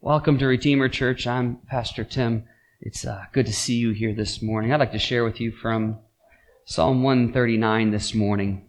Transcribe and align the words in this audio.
Welcome 0.00 0.38
to 0.38 0.46
Redeemer 0.46 0.88
Church. 0.88 1.26
I'm 1.26 1.56
Pastor 1.68 2.04
Tim. 2.04 2.44
It's 2.80 3.04
uh, 3.04 3.24
good 3.32 3.46
to 3.46 3.52
see 3.52 3.74
you 3.74 3.90
here 3.90 4.14
this 4.14 4.40
morning. 4.40 4.72
I'd 4.72 4.78
like 4.78 4.92
to 4.92 4.98
share 4.98 5.24
with 5.24 5.40
you 5.40 5.50
from 5.50 5.98
Psalm 6.64 7.02
139 7.02 7.90
this 7.90 8.14
morning. 8.14 8.64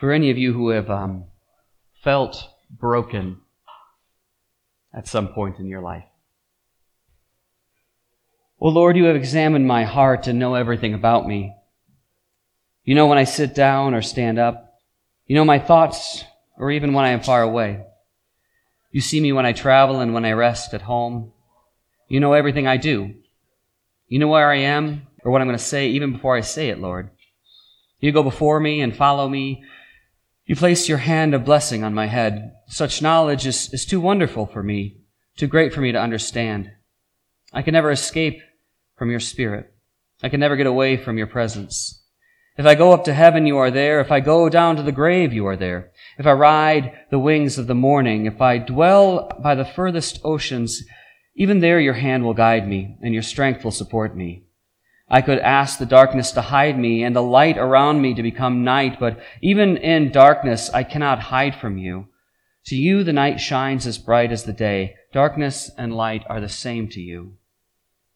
For 0.00 0.12
any 0.12 0.30
of 0.30 0.38
you 0.38 0.54
who 0.54 0.70
have 0.70 0.88
um, 0.88 1.26
felt 2.02 2.42
broken 2.70 3.42
at 4.94 5.06
some 5.06 5.28
point 5.28 5.58
in 5.58 5.66
your 5.66 5.82
life. 5.82 6.06
Well, 8.58 8.72
Lord, 8.72 8.96
you 8.96 9.04
have 9.04 9.16
examined 9.16 9.66
my 9.66 9.84
heart 9.84 10.26
and 10.26 10.38
know 10.38 10.54
everything 10.54 10.94
about 10.94 11.28
me. 11.28 11.54
You 12.82 12.94
know 12.94 13.08
when 13.08 13.18
I 13.18 13.24
sit 13.24 13.54
down 13.54 13.92
or 13.92 14.00
stand 14.00 14.38
up. 14.38 14.80
You 15.26 15.36
know 15.36 15.44
my 15.44 15.58
thoughts 15.58 16.24
or 16.56 16.70
even 16.70 16.94
when 16.94 17.04
I 17.04 17.10
am 17.10 17.20
far 17.20 17.42
away. 17.42 17.84
You 18.96 19.02
see 19.02 19.20
me 19.20 19.30
when 19.30 19.44
I 19.44 19.52
travel 19.52 20.00
and 20.00 20.14
when 20.14 20.24
I 20.24 20.32
rest 20.32 20.72
at 20.72 20.80
home. 20.80 21.30
You 22.08 22.18
know 22.18 22.32
everything 22.32 22.66
I 22.66 22.78
do. 22.78 23.12
You 24.08 24.18
know 24.18 24.28
where 24.28 24.50
I 24.50 24.60
am 24.60 25.06
or 25.22 25.30
what 25.30 25.42
I'm 25.42 25.48
going 25.48 25.58
to 25.58 25.62
say 25.62 25.88
even 25.88 26.14
before 26.14 26.34
I 26.34 26.40
say 26.40 26.70
it, 26.70 26.80
Lord. 26.80 27.10
You 28.00 28.10
go 28.10 28.22
before 28.22 28.58
me 28.58 28.80
and 28.80 28.96
follow 28.96 29.28
me. 29.28 29.62
You 30.46 30.56
place 30.56 30.88
your 30.88 30.96
hand 30.96 31.34
of 31.34 31.44
blessing 31.44 31.84
on 31.84 31.92
my 31.92 32.06
head. 32.06 32.54
Such 32.68 33.02
knowledge 33.02 33.46
is, 33.46 33.70
is 33.74 33.84
too 33.84 34.00
wonderful 34.00 34.46
for 34.46 34.62
me, 34.62 34.96
too 35.36 35.46
great 35.46 35.74
for 35.74 35.82
me 35.82 35.92
to 35.92 36.00
understand. 36.00 36.70
I 37.52 37.60
can 37.60 37.74
never 37.74 37.90
escape 37.90 38.40
from 38.96 39.10
your 39.10 39.20
spirit. 39.20 39.74
I 40.22 40.30
can 40.30 40.40
never 40.40 40.56
get 40.56 40.66
away 40.66 40.96
from 40.96 41.18
your 41.18 41.26
presence. 41.26 42.02
If 42.56 42.64
I 42.64 42.74
go 42.74 42.94
up 42.94 43.04
to 43.04 43.12
heaven, 43.12 43.46
you 43.46 43.58
are 43.58 43.70
there. 43.70 44.00
If 44.00 44.10
I 44.10 44.20
go 44.20 44.48
down 44.48 44.76
to 44.76 44.82
the 44.82 44.90
grave, 44.90 45.34
you 45.34 45.46
are 45.46 45.56
there. 45.56 45.92
If 46.18 46.26
I 46.26 46.32
ride 46.32 46.92
the 47.10 47.18
wings 47.18 47.58
of 47.58 47.66
the 47.66 47.74
morning, 47.74 48.26
if 48.26 48.40
I 48.40 48.58
dwell 48.58 49.30
by 49.42 49.54
the 49.54 49.64
furthest 49.64 50.20
oceans, 50.24 50.82
even 51.34 51.60
there 51.60 51.78
your 51.78 51.94
hand 51.94 52.24
will 52.24 52.34
guide 52.34 52.66
me 52.66 52.96
and 53.02 53.12
your 53.12 53.22
strength 53.22 53.62
will 53.62 53.70
support 53.70 54.16
me. 54.16 54.44
I 55.08 55.20
could 55.20 55.38
ask 55.38 55.78
the 55.78 55.86
darkness 55.86 56.32
to 56.32 56.40
hide 56.40 56.78
me 56.78 57.04
and 57.04 57.14
the 57.14 57.22
light 57.22 57.58
around 57.58 58.00
me 58.00 58.14
to 58.14 58.22
become 58.22 58.64
night, 58.64 58.98
but 58.98 59.20
even 59.42 59.76
in 59.76 60.10
darkness 60.10 60.70
I 60.70 60.82
cannot 60.82 61.20
hide 61.20 61.54
from 61.54 61.78
you. 61.78 62.08
To 62.66 62.76
you 62.76 63.04
the 63.04 63.12
night 63.12 63.38
shines 63.38 63.86
as 63.86 63.98
bright 63.98 64.32
as 64.32 64.44
the 64.44 64.52
day. 64.52 64.96
Darkness 65.12 65.70
and 65.78 65.94
light 65.94 66.24
are 66.28 66.40
the 66.40 66.48
same 66.48 66.88
to 66.88 67.00
you. 67.00 67.34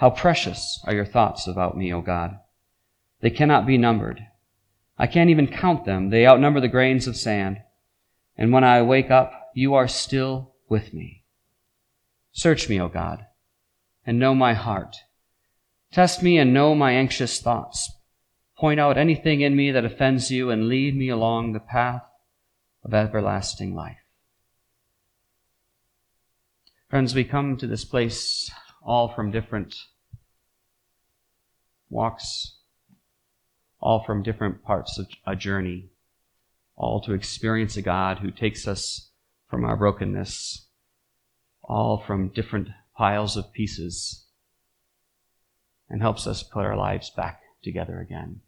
How 0.00 0.08
precious 0.08 0.80
are 0.84 0.94
your 0.94 1.04
thoughts 1.04 1.46
about 1.46 1.76
me, 1.76 1.92
O 1.92 2.00
God. 2.00 2.38
They 3.20 3.28
cannot 3.28 3.66
be 3.66 3.76
numbered. 3.76 4.26
I 4.96 5.06
can't 5.06 5.28
even 5.28 5.46
count 5.46 5.84
them. 5.84 6.08
They 6.08 6.26
outnumber 6.26 6.58
the 6.58 6.68
grains 6.68 7.06
of 7.06 7.18
sand. 7.18 7.58
And 8.34 8.50
when 8.50 8.64
I 8.64 8.80
wake 8.80 9.10
up, 9.10 9.50
you 9.54 9.74
are 9.74 9.86
still 9.86 10.54
with 10.70 10.94
me. 10.94 11.26
Search 12.32 12.66
me, 12.66 12.80
O 12.80 12.88
God, 12.88 13.26
and 14.06 14.18
know 14.18 14.34
my 14.34 14.54
heart. 14.54 14.96
Test 15.92 16.22
me 16.22 16.38
and 16.38 16.54
know 16.54 16.74
my 16.74 16.92
anxious 16.92 17.38
thoughts. 17.38 17.92
Point 18.56 18.80
out 18.80 18.96
anything 18.96 19.42
in 19.42 19.54
me 19.54 19.70
that 19.70 19.84
offends 19.84 20.30
you 20.30 20.48
and 20.48 20.66
lead 20.66 20.96
me 20.96 21.10
along 21.10 21.52
the 21.52 21.60
path 21.60 22.04
of 22.82 22.94
everlasting 22.94 23.74
life. 23.74 23.98
Friends, 26.88 27.14
we 27.14 27.22
come 27.22 27.58
to 27.58 27.66
this 27.66 27.84
place 27.84 28.50
all 28.82 29.08
from 29.08 29.30
different 29.30 29.76
walks, 31.90 32.56
all 33.80 34.02
from 34.04 34.22
different 34.22 34.62
parts 34.62 34.98
of 34.98 35.06
a 35.26 35.36
journey, 35.36 35.90
all 36.76 37.00
to 37.02 37.12
experience 37.12 37.76
a 37.76 37.82
God 37.82 38.18
who 38.18 38.30
takes 38.30 38.66
us 38.66 39.10
from 39.48 39.64
our 39.64 39.76
brokenness, 39.76 40.68
all 41.62 41.98
from 41.98 42.28
different 42.28 42.68
piles 42.96 43.36
of 43.36 43.52
pieces, 43.52 44.26
and 45.88 46.00
helps 46.00 46.26
us 46.26 46.42
put 46.42 46.64
our 46.64 46.76
lives 46.76 47.10
back 47.10 47.42
together 47.62 48.00
again. 48.00 48.40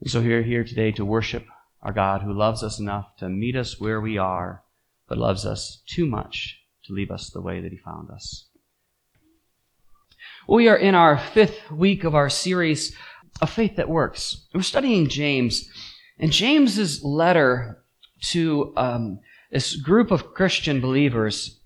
And 0.00 0.10
so 0.10 0.20
we're 0.20 0.42
here 0.42 0.64
today 0.64 0.92
to 0.92 1.04
worship 1.04 1.46
our 1.82 1.92
God 1.92 2.22
who 2.22 2.32
loves 2.32 2.62
us 2.62 2.78
enough 2.78 3.16
to 3.18 3.28
meet 3.28 3.56
us 3.56 3.80
where 3.80 4.00
we 4.00 4.18
are, 4.18 4.62
but 5.08 5.18
loves 5.18 5.44
us 5.44 5.82
too 5.86 6.06
much 6.06 6.60
to 6.84 6.92
leave 6.92 7.10
us 7.10 7.30
the 7.30 7.40
way 7.40 7.60
that 7.60 7.72
he 7.72 7.78
found 7.78 8.10
us. 8.10 8.45
We 10.48 10.68
are 10.68 10.76
in 10.76 10.94
our 10.94 11.18
fifth 11.18 11.72
week 11.72 12.04
of 12.04 12.14
our 12.14 12.30
series, 12.30 12.94
A 13.40 13.48
Faith 13.48 13.74
That 13.76 13.88
Works. 13.88 14.46
We're 14.54 14.62
studying 14.62 15.08
James, 15.08 15.68
and 16.20 16.30
James's 16.30 17.02
letter 17.02 17.82
to 18.30 18.72
um, 18.76 19.18
this 19.50 19.74
group 19.74 20.12
of 20.12 20.34
Christian 20.34 20.80
believers 20.80 21.60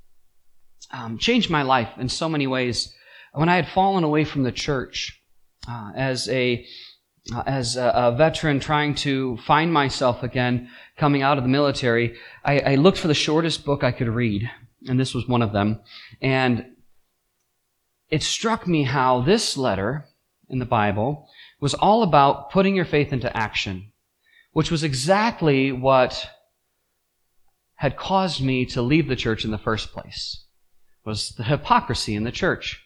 um, 0.92 1.18
changed 1.18 1.50
my 1.50 1.60
life 1.60 1.90
in 1.98 2.08
so 2.08 2.26
many 2.26 2.46
ways. 2.46 2.94
When 3.34 3.50
I 3.50 3.56
had 3.56 3.68
fallen 3.68 4.02
away 4.02 4.24
from 4.24 4.44
the 4.44 4.52
church 4.52 5.20
uh, 5.68 5.92
as 5.94 6.26
a 6.30 6.64
uh, 7.34 7.42
as 7.46 7.76
a, 7.76 7.92
a, 7.94 8.12
veteran 8.16 8.60
trying 8.60 8.94
to 8.94 9.36
find 9.46 9.70
myself 9.70 10.22
again, 10.22 10.70
coming 10.96 11.20
out 11.20 11.36
of 11.36 11.44
the 11.44 11.50
military, 11.50 12.16
I, 12.46 12.60
I 12.60 12.74
looked 12.76 12.96
for 12.96 13.08
the 13.08 13.14
shortest 13.14 13.66
book 13.66 13.84
I 13.84 13.92
could 13.92 14.08
read, 14.08 14.50
and 14.88 14.98
this 14.98 15.12
was 15.12 15.28
one 15.28 15.42
of 15.42 15.52
them. 15.52 15.80
And 16.22 16.64
it 18.10 18.22
struck 18.22 18.66
me 18.66 18.82
how 18.82 19.20
this 19.20 19.56
letter 19.56 20.06
in 20.48 20.58
the 20.58 20.64
Bible 20.64 21.28
was 21.60 21.74
all 21.74 22.02
about 22.02 22.50
putting 22.50 22.74
your 22.74 22.84
faith 22.84 23.12
into 23.12 23.34
action, 23.36 23.92
which 24.52 24.70
was 24.70 24.82
exactly 24.82 25.70
what 25.70 26.28
had 27.76 27.96
caused 27.96 28.42
me 28.42 28.66
to 28.66 28.82
leave 28.82 29.08
the 29.08 29.16
church 29.16 29.44
in 29.44 29.50
the 29.50 29.58
first 29.58 29.92
place, 29.92 30.44
was 31.04 31.30
the 31.36 31.44
hypocrisy 31.44 32.14
in 32.14 32.24
the 32.24 32.32
church. 32.32 32.82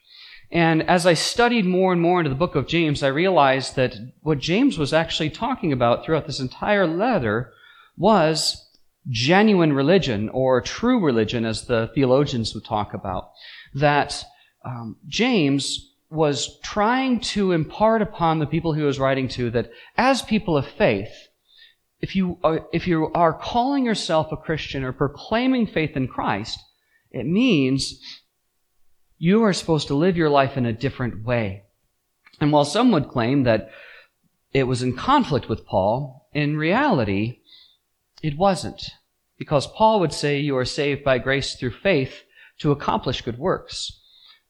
And 0.53 0.89
as 0.89 1.07
I 1.07 1.15
studied 1.15 1.65
more 1.65 1.93
and 1.93 2.01
more 2.01 2.21
into 2.21 2.29
the 2.29 2.37
book 2.37 2.55
of 2.55 2.69
James, 2.69 3.03
I 3.03 3.09
realized 3.09 3.77
that 3.77 3.97
what 4.21 4.39
James 4.39 4.79
was 4.79 4.93
actually 4.93 5.31
talking 5.31 5.73
about 5.73 6.05
throughout 6.05 6.27
this 6.27 6.39
entire 6.39 6.87
letter 6.87 7.53
was 7.97 8.61
genuine 9.09 9.73
religion 9.73 10.29
or 10.29 10.61
true 10.61 11.01
religion, 11.01 11.45
as 11.45 11.65
the 11.65 11.91
theologians 11.95 12.55
would 12.55 12.65
talk 12.65 12.95
about. 12.95 13.33
That 13.75 14.25
um, 14.65 14.97
James 15.07 15.93
was 16.11 16.59
trying 16.61 17.21
to 17.21 17.53
impart 17.53 18.03
upon 18.03 18.39
the 18.39 18.47
people 18.47 18.73
he 18.73 18.83
was 18.83 18.99
writing 18.99 19.29
to 19.29 19.51
that 19.51 19.71
as 19.97 20.23
people 20.23 20.57
of 20.57 20.67
faith, 20.67 21.13
if 22.01 22.15
you 22.15 22.39
are, 22.45 22.67
if 22.73 22.87
you 22.87 23.11
are 23.15 23.33
calling 23.33 23.85
yourself 23.85 24.31
a 24.31 24.37
Christian 24.37 24.85
or 24.85 24.93
proclaiming 24.93 25.67
faith 25.67 25.97
in 25.97 26.07
Christ, 26.07 26.59
it 27.11 27.27
means 27.27 27.99
you 29.19 29.43
are 29.43 29.53
supposed 29.53 29.89
to 29.89 29.95
live 29.95 30.17
your 30.17 30.31
life 30.31 30.57
in 30.57 30.67
a 30.67 30.73
different 30.73 31.25
way. 31.25 31.65
And 32.41 32.53
while 32.53 32.65
some 32.65 32.91
would 32.93 33.09
claim 33.09 33.45
that 33.45 33.71
it 34.53 34.65
was 34.65 34.83
in 34.83 34.97
conflict 34.97 35.49
with 35.49 35.67
Paul, 35.67 36.29
in 36.33 36.57
reality, 36.57 37.41
it 38.23 38.37
wasn't. 38.37 38.91
Because 39.39 39.67
Paul 39.67 40.01
would 40.01 40.13
say 40.13 40.39
you 40.39 40.57
are 40.57 40.65
saved 40.65 41.05
by 41.05 41.19
grace 41.19 41.55
through 41.55 41.73
faith 41.73 42.23
to 42.59 42.71
accomplish 42.71 43.23
good 43.23 43.39
works. 43.39 44.01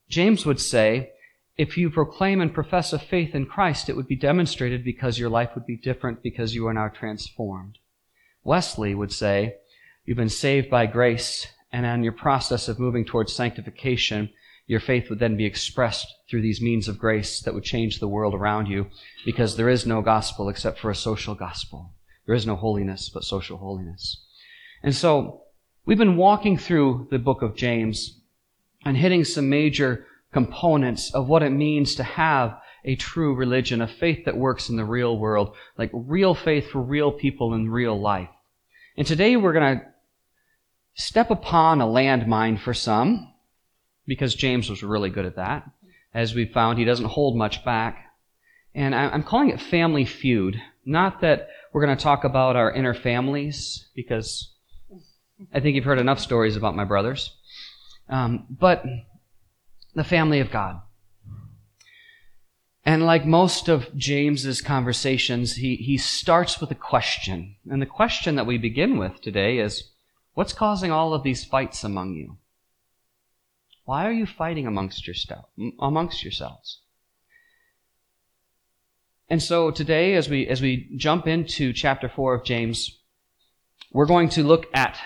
James 0.08 0.44
would 0.44 0.60
say, 0.60 1.10
if 1.56 1.78
you 1.78 1.88
proclaim 1.88 2.40
and 2.40 2.52
profess 2.52 2.92
a 2.92 2.98
faith 2.98 3.34
in 3.34 3.46
Christ, 3.46 3.88
it 3.88 3.96
would 3.96 4.08
be 4.08 4.16
demonstrated 4.16 4.84
because 4.84 5.18
your 5.18 5.30
life 5.30 5.50
would 5.54 5.66
be 5.66 5.76
different 5.76 6.22
because 6.22 6.54
you 6.54 6.66
are 6.66 6.74
now 6.74 6.88
transformed. 6.88 7.78
Wesley 8.42 8.94
would 8.94 9.12
say, 9.12 9.56
you've 10.04 10.16
been 10.16 10.28
saved 10.28 10.68
by 10.68 10.86
grace, 10.86 11.46
and 11.72 11.86
on 11.86 12.02
your 12.02 12.12
process 12.12 12.68
of 12.68 12.78
moving 12.78 13.04
towards 13.04 13.32
sanctification, 13.32 14.30
your 14.66 14.80
faith 14.80 15.10
would 15.10 15.18
then 15.18 15.36
be 15.36 15.44
expressed 15.44 16.06
through 16.28 16.42
these 16.42 16.60
means 16.60 16.88
of 16.88 16.98
grace 16.98 17.40
that 17.40 17.54
would 17.54 17.64
change 17.64 18.00
the 18.00 18.08
world 18.08 18.34
around 18.34 18.66
you 18.66 18.86
because 19.24 19.56
there 19.56 19.68
is 19.68 19.86
no 19.86 20.00
gospel 20.02 20.48
except 20.48 20.78
for 20.78 20.90
a 20.90 20.94
social 20.94 21.34
gospel. 21.34 21.92
There 22.26 22.34
is 22.34 22.46
no 22.46 22.56
holiness 22.56 23.10
but 23.12 23.24
social 23.24 23.58
holiness. 23.58 24.24
And 24.82 24.94
so, 24.94 25.42
we've 25.84 25.98
been 25.98 26.16
walking 26.16 26.56
through 26.56 27.08
the 27.10 27.18
book 27.18 27.42
of 27.42 27.56
James 27.56 28.20
and 28.84 28.96
hitting 28.96 29.24
some 29.24 29.48
major 29.48 30.06
components 30.32 31.14
of 31.14 31.28
what 31.28 31.42
it 31.42 31.50
means 31.50 31.94
to 31.94 32.02
have 32.02 32.58
a 32.84 32.96
true 32.96 33.34
religion, 33.34 33.80
a 33.80 33.88
faith 33.88 34.24
that 34.26 34.36
works 34.36 34.68
in 34.68 34.76
the 34.76 34.84
real 34.84 35.18
world, 35.18 35.54
like 35.78 35.90
real 35.92 36.34
faith 36.34 36.70
for 36.70 36.82
real 36.82 37.12
people 37.12 37.54
in 37.54 37.70
real 37.70 37.98
life. 37.98 38.28
And 38.96 39.06
today 39.06 39.36
we're 39.36 39.54
going 39.54 39.78
to 39.78 39.86
step 40.94 41.30
upon 41.30 41.80
a 41.80 41.86
landmine 41.86 42.60
for 42.60 42.74
some, 42.74 43.32
because 44.06 44.34
James 44.34 44.68
was 44.68 44.82
really 44.82 45.08
good 45.08 45.24
at 45.24 45.36
that. 45.36 45.70
As 46.12 46.34
we 46.34 46.44
found, 46.44 46.78
he 46.78 46.84
doesn't 46.84 47.06
hold 47.06 47.36
much 47.36 47.64
back. 47.64 48.12
And 48.74 48.94
I'm 48.94 49.22
calling 49.22 49.48
it 49.48 49.60
family 49.60 50.04
feud. 50.04 50.60
Not 50.84 51.22
that 51.22 51.48
we're 51.72 51.84
going 51.84 51.96
to 51.96 52.02
talk 52.02 52.24
about 52.24 52.54
our 52.54 52.70
inner 52.70 52.92
families, 52.92 53.86
because 53.94 54.52
I 55.52 55.60
think 55.60 55.74
you've 55.74 55.84
heard 55.84 55.98
enough 55.98 56.20
stories 56.20 56.54
about 56.54 56.76
my 56.76 56.84
brothers. 56.84 57.34
Um, 58.08 58.46
but 58.50 58.84
the 59.94 60.04
family 60.04 60.40
of 60.40 60.50
God. 60.50 60.80
And 62.84 63.06
like 63.06 63.24
most 63.24 63.68
of 63.68 63.94
James's 63.96 64.60
conversations, 64.60 65.56
he, 65.56 65.76
he 65.76 65.96
starts 65.96 66.60
with 66.60 66.70
a 66.70 66.74
question. 66.74 67.56
And 67.70 67.80
the 67.80 67.86
question 67.86 68.34
that 68.36 68.46
we 68.46 68.58
begin 68.58 68.98
with 68.98 69.22
today 69.22 69.58
is, 69.58 69.90
what's 70.34 70.52
causing 70.52 70.90
all 70.90 71.14
of 71.14 71.22
these 71.22 71.44
fights 71.44 71.82
among 71.82 72.14
you? 72.14 72.36
Why 73.86 74.06
are 74.06 74.12
you 74.12 74.26
fighting 74.26 74.66
amongst, 74.66 75.06
yourself, 75.06 75.46
amongst 75.80 76.22
yourselves? 76.22 76.80
And 79.30 79.42
so 79.42 79.70
today, 79.70 80.14
as 80.14 80.28
we, 80.28 80.46
as 80.46 80.60
we 80.60 80.90
jump 80.96 81.26
into 81.26 81.72
chapter 81.72 82.08
4 82.08 82.34
of 82.34 82.44
James, 82.44 82.98
we're 83.92 84.06
going 84.06 84.28
to 84.30 84.42
look 84.42 84.66
at 84.74 84.98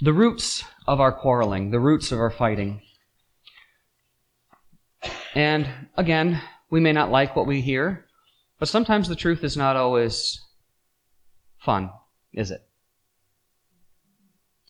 the 0.00 0.12
roots 0.12 0.64
of 0.86 1.00
our 1.00 1.12
quarreling, 1.12 1.70
the 1.70 1.80
roots 1.80 2.12
of 2.12 2.18
our 2.18 2.30
fighting. 2.30 2.82
And 5.34 5.68
again, 5.96 6.40
we 6.70 6.80
may 6.80 6.92
not 6.92 7.10
like 7.10 7.36
what 7.36 7.46
we 7.46 7.60
hear, 7.60 8.06
but 8.58 8.68
sometimes 8.68 9.08
the 9.08 9.16
truth 9.16 9.44
is 9.44 9.56
not 9.56 9.76
always 9.76 10.40
fun, 11.58 11.90
is 12.32 12.50
it? 12.50 12.62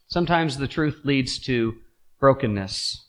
Sometimes 0.07 0.59
the 0.59 0.69
truth 0.69 1.01
leads 1.05 1.39
to 1.41 1.75
brokenness 2.21 3.07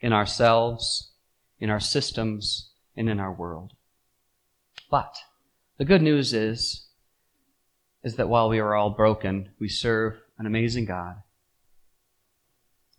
in 0.00 0.12
ourselves, 0.12 1.12
in 1.58 1.70
our 1.70 1.80
systems, 1.80 2.70
and 2.96 3.08
in 3.08 3.18
our 3.18 3.32
world. 3.32 3.72
But 4.90 5.16
the 5.78 5.84
good 5.84 6.02
news 6.02 6.34
is, 6.34 6.86
is 8.02 8.16
that 8.16 8.28
while 8.28 8.48
we 8.48 8.58
are 8.58 8.74
all 8.74 8.90
broken, 8.90 9.50
we 9.58 9.68
serve 9.68 10.14
an 10.38 10.46
amazing 10.46 10.84
God 10.84 11.22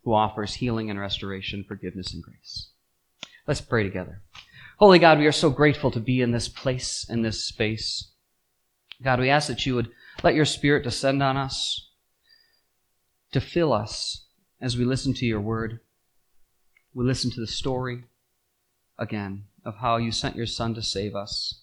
who 0.04 0.14
offers 0.14 0.54
healing 0.54 0.90
and 0.90 0.98
restoration, 0.98 1.64
forgiveness 1.66 2.12
and 2.12 2.22
grace. 2.22 2.70
Let's 3.46 3.60
pray 3.60 3.82
together. 3.82 4.22
Holy 4.78 4.98
God, 4.98 5.18
we 5.18 5.26
are 5.26 5.32
so 5.32 5.50
grateful 5.50 5.90
to 5.92 6.00
be 6.00 6.20
in 6.20 6.32
this 6.32 6.48
place, 6.48 7.06
in 7.08 7.22
this 7.22 7.44
space. 7.44 8.10
God, 9.02 9.20
we 9.20 9.30
ask 9.30 9.48
that 9.48 9.64
you 9.66 9.74
would 9.74 9.90
let 10.22 10.34
your 10.34 10.44
Spirit 10.44 10.84
descend 10.84 11.22
on 11.22 11.36
us, 11.36 11.88
to 13.32 13.40
fill 13.40 13.72
us 13.72 14.26
as 14.60 14.76
we 14.76 14.84
listen 14.84 15.14
to 15.14 15.26
your 15.26 15.40
word. 15.40 15.80
We 16.94 17.04
listen 17.04 17.30
to 17.32 17.40
the 17.40 17.46
story 17.46 18.04
again 18.98 19.44
of 19.64 19.76
how 19.76 19.96
you 19.96 20.12
sent 20.12 20.36
your 20.36 20.46
Son 20.46 20.74
to 20.74 20.82
save 20.82 21.14
us. 21.14 21.60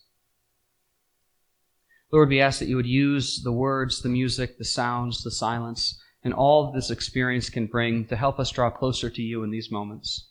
Lord, 2.11 2.29
we 2.29 2.41
ask 2.41 2.59
that 2.59 2.67
you 2.67 2.75
would 2.75 2.87
use 2.87 3.43
the 3.43 3.51
words, 3.51 4.01
the 4.01 4.09
music, 4.09 4.57
the 4.57 4.65
sounds, 4.65 5.23
the 5.23 5.31
silence, 5.31 6.01
and 6.23 6.33
all 6.33 6.71
this 6.71 6.91
experience 6.91 7.49
can 7.49 7.67
bring 7.67 8.05
to 8.05 8.15
help 8.15 8.39
us 8.39 8.51
draw 8.51 8.69
closer 8.69 9.09
to 9.09 9.21
you 9.21 9.43
in 9.43 9.51
these 9.51 9.71
moments. 9.71 10.27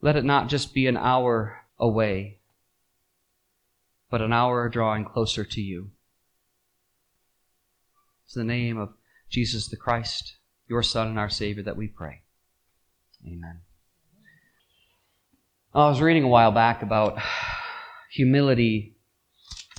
Let 0.00 0.16
it 0.16 0.24
not 0.24 0.48
just 0.48 0.72
be 0.72 0.86
an 0.86 0.96
hour 0.96 1.58
away, 1.78 2.38
but 4.10 4.22
an 4.22 4.32
hour 4.32 4.68
drawing 4.68 5.04
closer 5.04 5.44
to 5.44 5.60
you. 5.60 5.90
It's 8.24 8.34
the 8.34 8.44
name 8.44 8.78
of 8.78 8.94
Jesus 9.28 9.68
the 9.68 9.76
Christ, 9.76 10.36
your 10.68 10.82
Son 10.82 11.08
and 11.08 11.18
our 11.18 11.28
Savior, 11.28 11.62
that 11.64 11.76
we 11.76 11.88
pray. 11.88 12.22
Amen. 13.26 13.60
I 15.74 15.88
was 15.88 16.00
reading 16.00 16.24
a 16.24 16.28
while 16.28 16.52
back 16.52 16.82
about 16.82 17.18
humility 18.10 18.96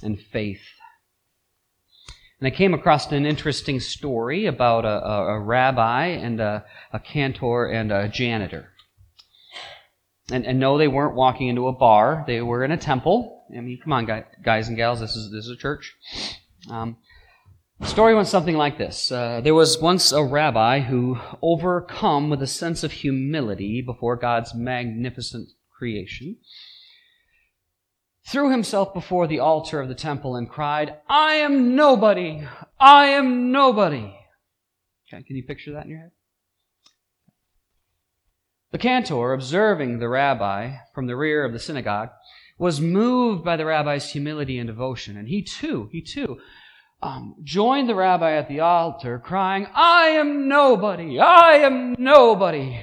and 0.04 0.20
faith. 0.20 0.62
And 2.42 2.48
I 2.48 2.58
came 2.58 2.74
across 2.74 3.12
an 3.12 3.28
interesting 3.28 3.80
story 3.80 4.48
about 4.48 4.84
a, 4.84 5.08
a, 5.08 5.36
a 5.36 5.40
rabbi 5.40 6.08
and 6.08 6.40
a, 6.40 6.66
a 6.92 7.00
cantor 7.00 7.68
and 7.68 7.92
a 7.92 8.08
janitor. 8.08 8.70
And, 10.32 10.48
and 10.48 10.60
no, 10.60 10.80
they 10.80 10.88
weren't 10.88 11.16
walking 11.16 11.50
into 11.50 11.68
a 11.68 11.74
bar. 11.74 12.24
They 12.26 12.42
were 12.42 12.64
in 12.64 12.72
a 12.72 12.78
temple. 12.78 13.46
I 13.56 13.62
mean, 13.62 13.80
come 13.84 13.94
on, 13.94 14.24
guys 14.44 14.68
and 14.68 14.76
gals, 14.76 15.02
this 15.02 15.16
is, 15.16 15.32
this 15.32 15.46
is 15.46 15.52
a 15.52 15.56
church. 15.56 15.96
Um, 16.68 16.98
the 17.80 17.86
story 17.86 18.16
went 18.16 18.28
something 18.28 18.58
like 18.58 18.80
this. 18.80 19.12
Uh, 19.12 19.42
there 19.42 19.54
was 19.54 19.80
once 19.80 20.12
a 20.12 20.24
rabbi 20.24 20.80
who, 20.80 21.20
overcome 21.44 22.32
with 22.32 22.42
a 22.42 22.48
sense 22.48 22.84
of 22.84 22.92
humility 22.92 23.84
before 23.84 24.16
God's 24.16 24.56
magnificent 24.56 25.50
creation, 25.78 26.38
threw 28.26 28.52
himself 28.52 28.94
before 28.94 29.28
the 29.28 29.40
altar 29.40 29.80
of 29.80 29.88
the 29.88 29.96
temple 29.96 30.36
and 30.36 30.50
cried, 30.50 30.96
I 31.10 31.36
am 31.36 31.76
nobody! 31.76 32.48
I 32.80 33.08
am 33.08 33.52
nobody! 33.52 34.14
Okay, 35.14 35.24
can 35.24 35.36
you 35.36 35.44
picture 35.44 35.74
that 35.74 35.86
in 35.86 35.92
your 35.92 36.00
head? 36.00 36.12
The 38.72 38.78
cantor, 38.78 39.34
observing 39.34 40.00
the 40.00 40.08
rabbi 40.08 40.76
from 40.94 41.08
the 41.08 41.16
rear 41.16 41.44
of 41.44 41.52
the 41.52 41.60
synagogue, 41.60 42.10
was 42.58 42.80
moved 42.80 43.44
by 43.44 43.58
the 43.58 43.66
rabbi's 43.66 44.12
humility 44.12 44.58
and 44.58 44.68
devotion, 44.68 45.18
and 45.18 45.28
he 45.28 45.42
too, 45.42 45.90
he 45.92 46.02
too, 46.02 46.38
um, 47.02 47.36
joined 47.44 47.90
the 47.90 47.96
rabbi 47.96 48.34
at 48.34 48.48
the 48.48 48.60
altar, 48.60 49.20
crying, 49.20 49.68
I 49.74 50.10
am 50.10 50.48
nobody! 50.48 51.20
I 51.20 51.56
am 51.56 51.96
nobody! 51.98 52.80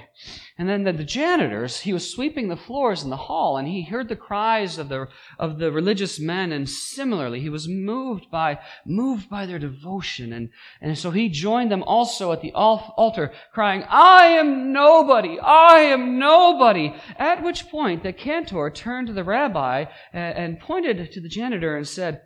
And 0.60 0.68
then 0.68 0.82
the, 0.82 0.92
the, 0.92 1.04
janitors, 1.04 1.78
he 1.80 1.92
was 1.92 2.10
sweeping 2.10 2.48
the 2.48 2.56
floors 2.56 3.04
in 3.04 3.10
the 3.10 3.16
hall 3.16 3.56
and 3.56 3.68
he 3.68 3.84
heard 3.84 4.08
the 4.08 4.16
cries 4.16 4.76
of 4.76 4.88
the, 4.88 5.06
of 5.38 5.60
the 5.60 5.70
religious 5.70 6.18
men 6.18 6.50
and 6.50 6.68
similarly 6.68 7.38
he 7.38 7.48
was 7.48 7.68
moved 7.68 8.28
by, 8.28 8.58
moved 8.84 9.30
by 9.30 9.46
their 9.46 9.60
devotion 9.60 10.32
and, 10.32 10.50
and 10.80 10.98
so 10.98 11.12
he 11.12 11.28
joined 11.28 11.70
them 11.70 11.84
also 11.84 12.32
at 12.32 12.40
the 12.40 12.50
altar 12.52 13.30
crying, 13.54 13.84
I 13.88 14.24
am 14.24 14.72
nobody! 14.72 15.38
I 15.38 15.78
am 15.78 16.18
nobody! 16.18 16.92
At 17.16 17.44
which 17.44 17.68
point 17.68 18.02
the 18.02 18.12
cantor 18.12 18.68
turned 18.70 19.06
to 19.06 19.12
the 19.12 19.22
rabbi 19.22 19.84
and, 20.12 20.36
and 20.36 20.60
pointed 20.60 21.12
to 21.12 21.20
the 21.20 21.28
janitor 21.28 21.76
and 21.76 21.86
said, 21.86 22.22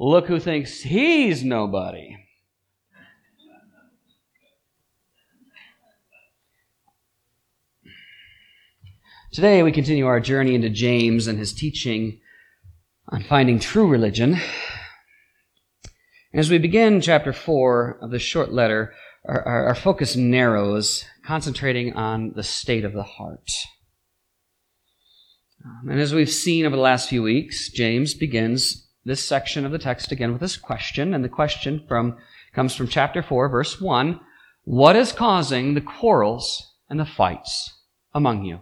look 0.00 0.26
who 0.26 0.40
thinks 0.40 0.80
he's 0.80 1.44
nobody. 1.44 2.16
Today 9.34 9.64
we 9.64 9.72
continue 9.72 10.06
our 10.06 10.20
journey 10.20 10.54
into 10.54 10.70
James 10.70 11.26
and 11.26 11.40
his 11.40 11.52
teaching 11.52 12.20
on 13.08 13.24
finding 13.24 13.58
true 13.58 13.88
religion. 13.88 14.36
As 16.32 16.50
we 16.50 16.58
begin 16.58 17.00
chapter 17.00 17.32
4 17.32 17.98
of 18.00 18.12
this 18.12 18.22
short 18.22 18.52
letter, 18.52 18.94
our, 19.24 19.42
our, 19.42 19.64
our 19.66 19.74
focus 19.74 20.14
narrows, 20.14 21.04
concentrating 21.26 21.94
on 21.94 22.34
the 22.36 22.44
state 22.44 22.84
of 22.84 22.92
the 22.92 23.02
heart. 23.02 23.50
Um, 25.64 25.88
and 25.90 26.00
as 26.00 26.14
we've 26.14 26.30
seen 26.30 26.64
over 26.64 26.76
the 26.76 26.82
last 26.82 27.08
few 27.08 27.24
weeks, 27.24 27.70
James 27.70 28.14
begins 28.14 28.86
this 29.04 29.24
section 29.24 29.66
of 29.66 29.72
the 29.72 29.80
text 29.80 30.12
again 30.12 30.30
with 30.30 30.40
this 30.40 30.56
question, 30.56 31.12
and 31.12 31.24
the 31.24 31.28
question 31.28 31.84
from 31.88 32.18
comes 32.54 32.76
from 32.76 32.86
chapter 32.86 33.20
4, 33.20 33.48
verse 33.48 33.80
1. 33.80 34.20
What 34.62 34.94
is 34.94 35.10
causing 35.10 35.74
the 35.74 35.80
quarrels 35.80 36.76
and 36.88 37.00
the 37.00 37.04
fights 37.04 37.80
among 38.14 38.44
you? 38.44 38.60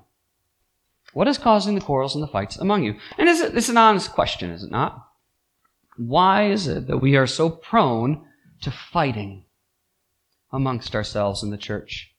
What 1.12 1.28
is 1.28 1.38
causing 1.38 1.75
the 1.75 1.81
quarrels 1.81 2.14
and 2.14 2.23
the 2.23 2.28
fights 2.28 2.57
among 2.57 2.85
you? 2.85 2.97
And 3.19 3.28
is 3.28 3.40
it, 3.40 3.57
it's 3.57 3.69
an 3.69 3.76
honest 3.76 4.12
question, 4.12 4.50
is 4.50 4.62
it 4.62 4.71
not? 4.71 5.07
Why 5.97 6.50
is 6.50 6.66
it 6.66 6.87
that 6.87 6.99
we 6.99 7.16
are 7.16 7.26
so 7.26 7.50
prone 7.50 8.25
to 8.62 8.71
fighting 8.71 9.45
amongst 10.52 10.95
ourselves 10.95 11.42
in 11.42 11.50
the 11.50 11.59
church? 11.59 12.14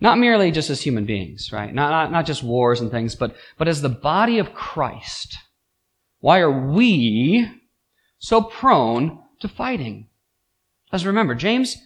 Not 0.00 0.18
merely 0.18 0.50
just 0.50 0.70
as 0.70 0.82
human 0.82 1.06
beings, 1.06 1.50
right? 1.50 1.74
Not, 1.74 1.90
not, 1.90 2.12
not 2.12 2.26
just 2.26 2.42
wars 2.42 2.80
and 2.80 2.90
things, 2.90 3.16
but, 3.16 3.34
but 3.56 3.68
as 3.68 3.82
the 3.82 3.88
body 3.88 4.38
of 4.38 4.54
Christ. 4.54 5.36
Why 6.20 6.40
are 6.40 6.70
we 6.70 7.50
so 8.18 8.42
prone 8.42 9.18
to 9.40 9.48
fighting? 9.48 10.08
Because 10.86 11.06
remember, 11.06 11.34
James, 11.34 11.76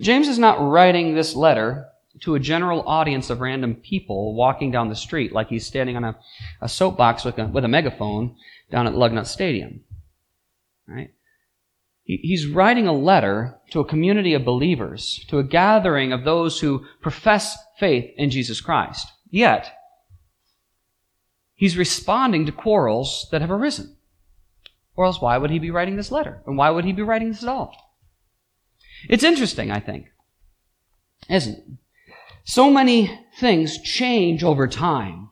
James 0.00 0.28
is 0.28 0.38
not 0.38 0.60
writing 0.60 1.14
this 1.14 1.34
letter 1.34 1.86
to 2.20 2.34
a 2.34 2.40
general 2.40 2.82
audience 2.86 3.30
of 3.30 3.40
random 3.40 3.74
people 3.74 4.34
walking 4.34 4.70
down 4.70 4.88
the 4.88 4.94
street 4.94 5.32
like 5.32 5.48
he's 5.48 5.66
standing 5.66 5.96
on 5.96 6.04
a, 6.04 6.16
a 6.60 6.68
soapbox 6.68 7.24
with 7.24 7.38
a, 7.38 7.46
with 7.46 7.64
a 7.64 7.68
megaphone 7.68 8.36
down 8.70 8.86
at 8.86 8.94
Lugnut 8.94 9.26
Stadium. 9.26 9.80
Right? 10.86 11.10
He's 12.04 12.46
writing 12.46 12.86
a 12.86 12.92
letter 12.92 13.58
to 13.70 13.80
a 13.80 13.84
community 13.84 14.32
of 14.34 14.44
believers, 14.44 15.24
to 15.28 15.38
a 15.38 15.44
gathering 15.44 16.12
of 16.12 16.24
those 16.24 16.60
who 16.60 16.86
profess 17.02 17.56
faith 17.80 18.12
in 18.16 18.30
Jesus 18.30 18.60
Christ. 18.60 19.08
Yet, 19.28 19.72
he's 21.56 21.76
responding 21.76 22.46
to 22.46 22.52
quarrels 22.52 23.26
that 23.32 23.40
have 23.40 23.50
arisen. 23.50 23.96
Or 24.94 25.04
else 25.04 25.20
why 25.20 25.36
would 25.36 25.50
he 25.50 25.58
be 25.58 25.72
writing 25.72 25.96
this 25.96 26.12
letter? 26.12 26.42
And 26.46 26.56
why 26.56 26.70
would 26.70 26.84
he 26.84 26.92
be 26.92 27.02
writing 27.02 27.28
this 27.28 27.42
at 27.42 27.48
all? 27.48 27.74
It's 29.08 29.24
interesting, 29.24 29.72
I 29.72 29.80
think, 29.80 30.06
isn't 31.28 31.54
it? 31.54 31.64
So 32.48 32.70
many 32.70 33.10
things 33.40 33.82
change 33.82 34.44
over 34.44 34.68
time. 34.68 35.30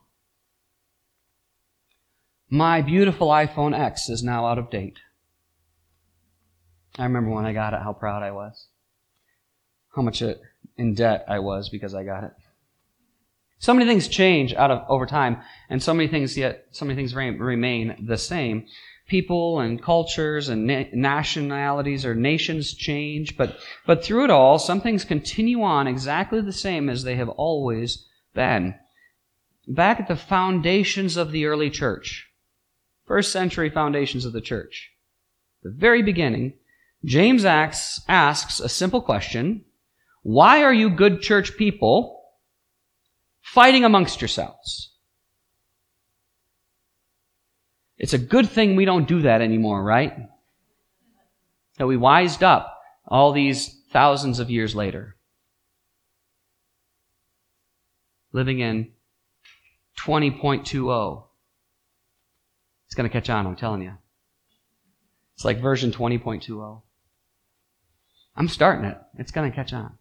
My 2.49 2.81
beautiful 2.81 3.29
iPhone 3.29 3.77
X 3.77 4.09
is 4.09 4.21
now 4.21 4.45
out 4.45 4.59
of 4.59 4.69
date. 4.69 4.99
I 6.99 7.03
remember 7.03 7.31
when 7.31 7.45
I 7.45 7.53
got 7.53 7.73
it, 7.73 7.79
how 7.81 7.93
proud 7.93 8.21
I 8.21 8.31
was. 8.31 8.67
How 9.95 10.01
much 10.01 10.21
uh, 10.21 10.33
in 10.75 10.93
debt 10.93 11.23
I 11.29 11.39
was 11.39 11.69
because 11.69 11.95
I 11.95 12.03
got 12.03 12.25
it. 12.25 12.33
So 13.59 13.73
many 13.73 13.89
things 13.89 14.09
change 14.09 14.53
out 14.53 14.69
of 14.69 14.83
over 14.89 15.05
time, 15.05 15.41
and 15.69 15.81
so 15.81 15.93
many 15.93 16.09
things 16.09 16.37
yet 16.37 16.65
so 16.71 16.83
many 16.83 16.97
things 16.97 17.15
remain 17.15 18.05
the 18.05 18.17
same. 18.17 18.65
People 19.07 19.59
and 19.59 19.81
cultures 19.81 20.49
and 20.49 20.65
na- 20.65 20.85
nationalities 20.93 22.05
or 22.05 22.15
nations 22.15 22.73
change, 22.73 23.37
but 23.37 23.57
but 23.85 24.03
through 24.03 24.23
it 24.23 24.29
all, 24.31 24.57
some 24.57 24.81
things 24.81 25.05
continue 25.05 25.61
on 25.61 25.87
exactly 25.87 26.41
the 26.41 26.51
same 26.51 26.89
as 26.89 27.03
they 27.03 27.15
have 27.15 27.29
always 27.29 28.05
been. 28.33 28.75
Back 29.67 29.99
at 29.99 30.07
the 30.07 30.15
foundations 30.15 31.17
of 31.17 31.31
the 31.31 31.45
early 31.45 31.69
church, 31.69 32.27
first 33.05 33.31
century 33.31 33.69
foundations 33.69 34.25
of 34.25 34.33
the 34.33 34.41
church, 34.41 34.91
the 35.63 35.71
very 35.71 36.01
beginning, 36.01 36.53
James 37.03 37.45
asks, 37.45 38.01
asks 38.07 38.59
a 38.59 38.69
simple 38.69 39.01
question: 39.01 39.65
Why 40.23 40.63
are 40.63 40.73
you 40.73 40.89
good 40.89 41.21
church 41.21 41.57
people? 41.57 42.15
fighting 43.45 43.85
amongst 43.85 44.21
yourselves. 44.21 44.91
It's 47.97 48.13
a 48.13 48.17
good 48.17 48.49
thing 48.49 48.75
we 48.75 48.85
don't 48.85 49.07
do 49.07 49.21
that 49.21 49.41
anymore, 49.41 49.83
right? 49.83 50.13
That 51.77 51.87
we 51.87 51.97
wised 51.97 52.43
up 52.43 52.77
all 53.07 53.31
these 53.31 53.81
thousands 53.91 54.39
of 54.39 54.49
years 54.49 54.75
later. 54.75 55.15
Living 58.33 58.59
in 58.59 58.91
20.20. 59.99 61.23
It's 62.85 62.95
going 62.95 63.09
to 63.09 63.13
catch 63.13 63.29
on, 63.29 63.47
I'm 63.47 63.55
telling 63.55 63.81
you. 63.81 63.93
It's 65.35 65.45
like 65.45 65.61
version 65.61 65.91
20.20. 65.91 66.81
I'm 68.35 68.47
starting 68.49 68.85
it. 68.85 68.97
It's 69.17 69.31
going 69.31 69.49
to 69.49 69.55
catch 69.55 69.73
on. 69.73 69.97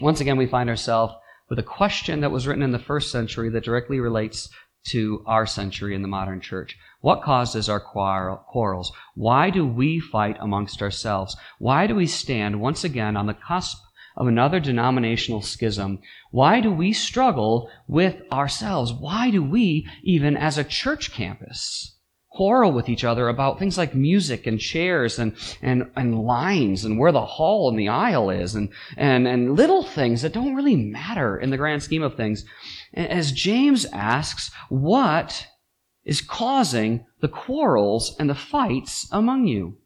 Once 0.00 0.20
again, 0.20 0.36
we 0.36 0.46
find 0.46 0.68
ourselves 0.68 1.14
with 1.48 1.58
a 1.58 1.64
question 1.64 2.20
that 2.20 2.30
was 2.30 2.46
written 2.46 2.62
in 2.62 2.72
the 2.72 2.78
first 2.78 3.10
century 3.10 3.48
that 3.50 3.64
directly 3.64 3.98
relates 3.98 4.48
to 4.86 5.22
our 5.26 5.46
century 5.46 5.94
in 5.94 6.02
the 6.02 6.08
modern 6.08 6.40
church. 6.40 6.76
What 7.00 7.22
causes 7.22 7.68
our 7.68 7.80
quarrels? 7.80 8.92
Why 9.14 9.50
do 9.50 9.66
we 9.66 10.00
fight 10.00 10.36
amongst 10.40 10.82
ourselves? 10.82 11.36
Why 11.58 11.86
do 11.86 11.94
we 11.94 12.06
stand 12.06 12.60
once 12.60 12.84
again 12.84 13.16
on 13.16 13.26
the 13.26 13.34
cusp 13.34 13.78
of 14.16 14.26
another 14.26 14.60
denominational 14.60 15.42
schism? 15.42 16.00
Why 16.30 16.60
do 16.60 16.70
we 16.72 16.92
struggle 16.92 17.70
with 17.86 18.16
ourselves? 18.32 18.92
Why 18.92 19.30
do 19.30 19.42
we, 19.42 19.86
even 20.02 20.36
as 20.36 20.58
a 20.58 20.64
church 20.64 21.12
campus, 21.12 21.96
quarrel 22.40 22.72
with 22.72 22.88
each 22.88 23.04
other 23.04 23.28
about 23.28 23.58
things 23.58 23.76
like 23.76 23.94
music 23.94 24.46
and 24.46 24.58
chairs 24.58 25.18
and, 25.18 25.36
and, 25.60 25.90
and 25.94 26.24
lines 26.24 26.86
and 26.86 26.98
where 26.98 27.12
the 27.12 27.26
hall 27.26 27.68
and 27.68 27.78
the 27.78 27.88
aisle 27.88 28.30
is 28.30 28.54
and, 28.54 28.70
and, 28.96 29.28
and 29.28 29.56
little 29.56 29.82
things 29.82 30.22
that 30.22 30.32
don't 30.32 30.54
really 30.54 30.74
matter 30.74 31.36
in 31.36 31.50
the 31.50 31.58
grand 31.58 31.82
scheme 31.82 32.02
of 32.02 32.14
things. 32.14 32.46
As 32.94 33.30
James 33.30 33.84
asks, 33.92 34.50
what 34.70 35.48
is 36.02 36.22
causing 36.22 37.04
the 37.20 37.28
quarrels 37.28 38.16
and 38.18 38.30
the 38.30 38.34
fights 38.34 39.06
among 39.12 39.46
you? 39.46 39.76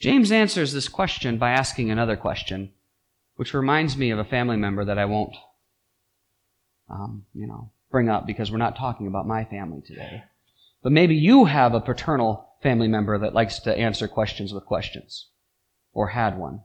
James 0.00 0.32
answers 0.32 0.72
this 0.72 0.88
question 0.88 1.36
by 1.36 1.50
asking 1.50 1.90
another 1.90 2.16
question, 2.16 2.72
which 3.36 3.52
reminds 3.52 3.98
me 3.98 4.08
of 4.08 4.18
a 4.18 4.24
family 4.24 4.56
member 4.56 4.86
that 4.86 4.96
I 4.96 5.04
won't, 5.04 5.36
um, 6.88 7.26
you 7.34 7.46
know, 7.46 7.70
bring 7.90 8.08
up 8.08 8.26
because 8.26 8.50
we're 8.50 8.58
not 8.58 8.76
talking 8.76 9.06
about 9.06 9.26
my 9.26 9.44
family 9.44 9.80
today. 9.80 10.22
But 10.82 10.92
maybe 10.92 11.14
you 11.14 11.46
have 11.46 11.74
a 11.74 11.80
paternal 11.80 12.48
family 12.62 12.88
member 12.88 13.18
that 13.18 13.34
likes 13.34 13.60
to 13.60 13.76
answer 13.76 14.08
questions 14.08 14.52
with 14.52 14.66
questions, 14.66 15.26
or 15.92 16.08
had 16.08 16.38
one. 16.38 16.62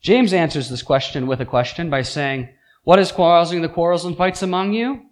James 0.00 0.32
answers 0.32 0.68
this 0.68 0.82
question 0.82 1.26
with 1.26 1.40
a 1.40 1.46
question 1.46 1.88
by 1.88 2.02
saying, 2.02 2.50
What 2.82 2.98
is 2.98 3.10
causing 3.10 3.62
the 3.62 3.68
quarrels 3.68 4.04
and 4.04 4.16
fights 4.16 4.42
among 4.42 4.74
you? 4.74 5.06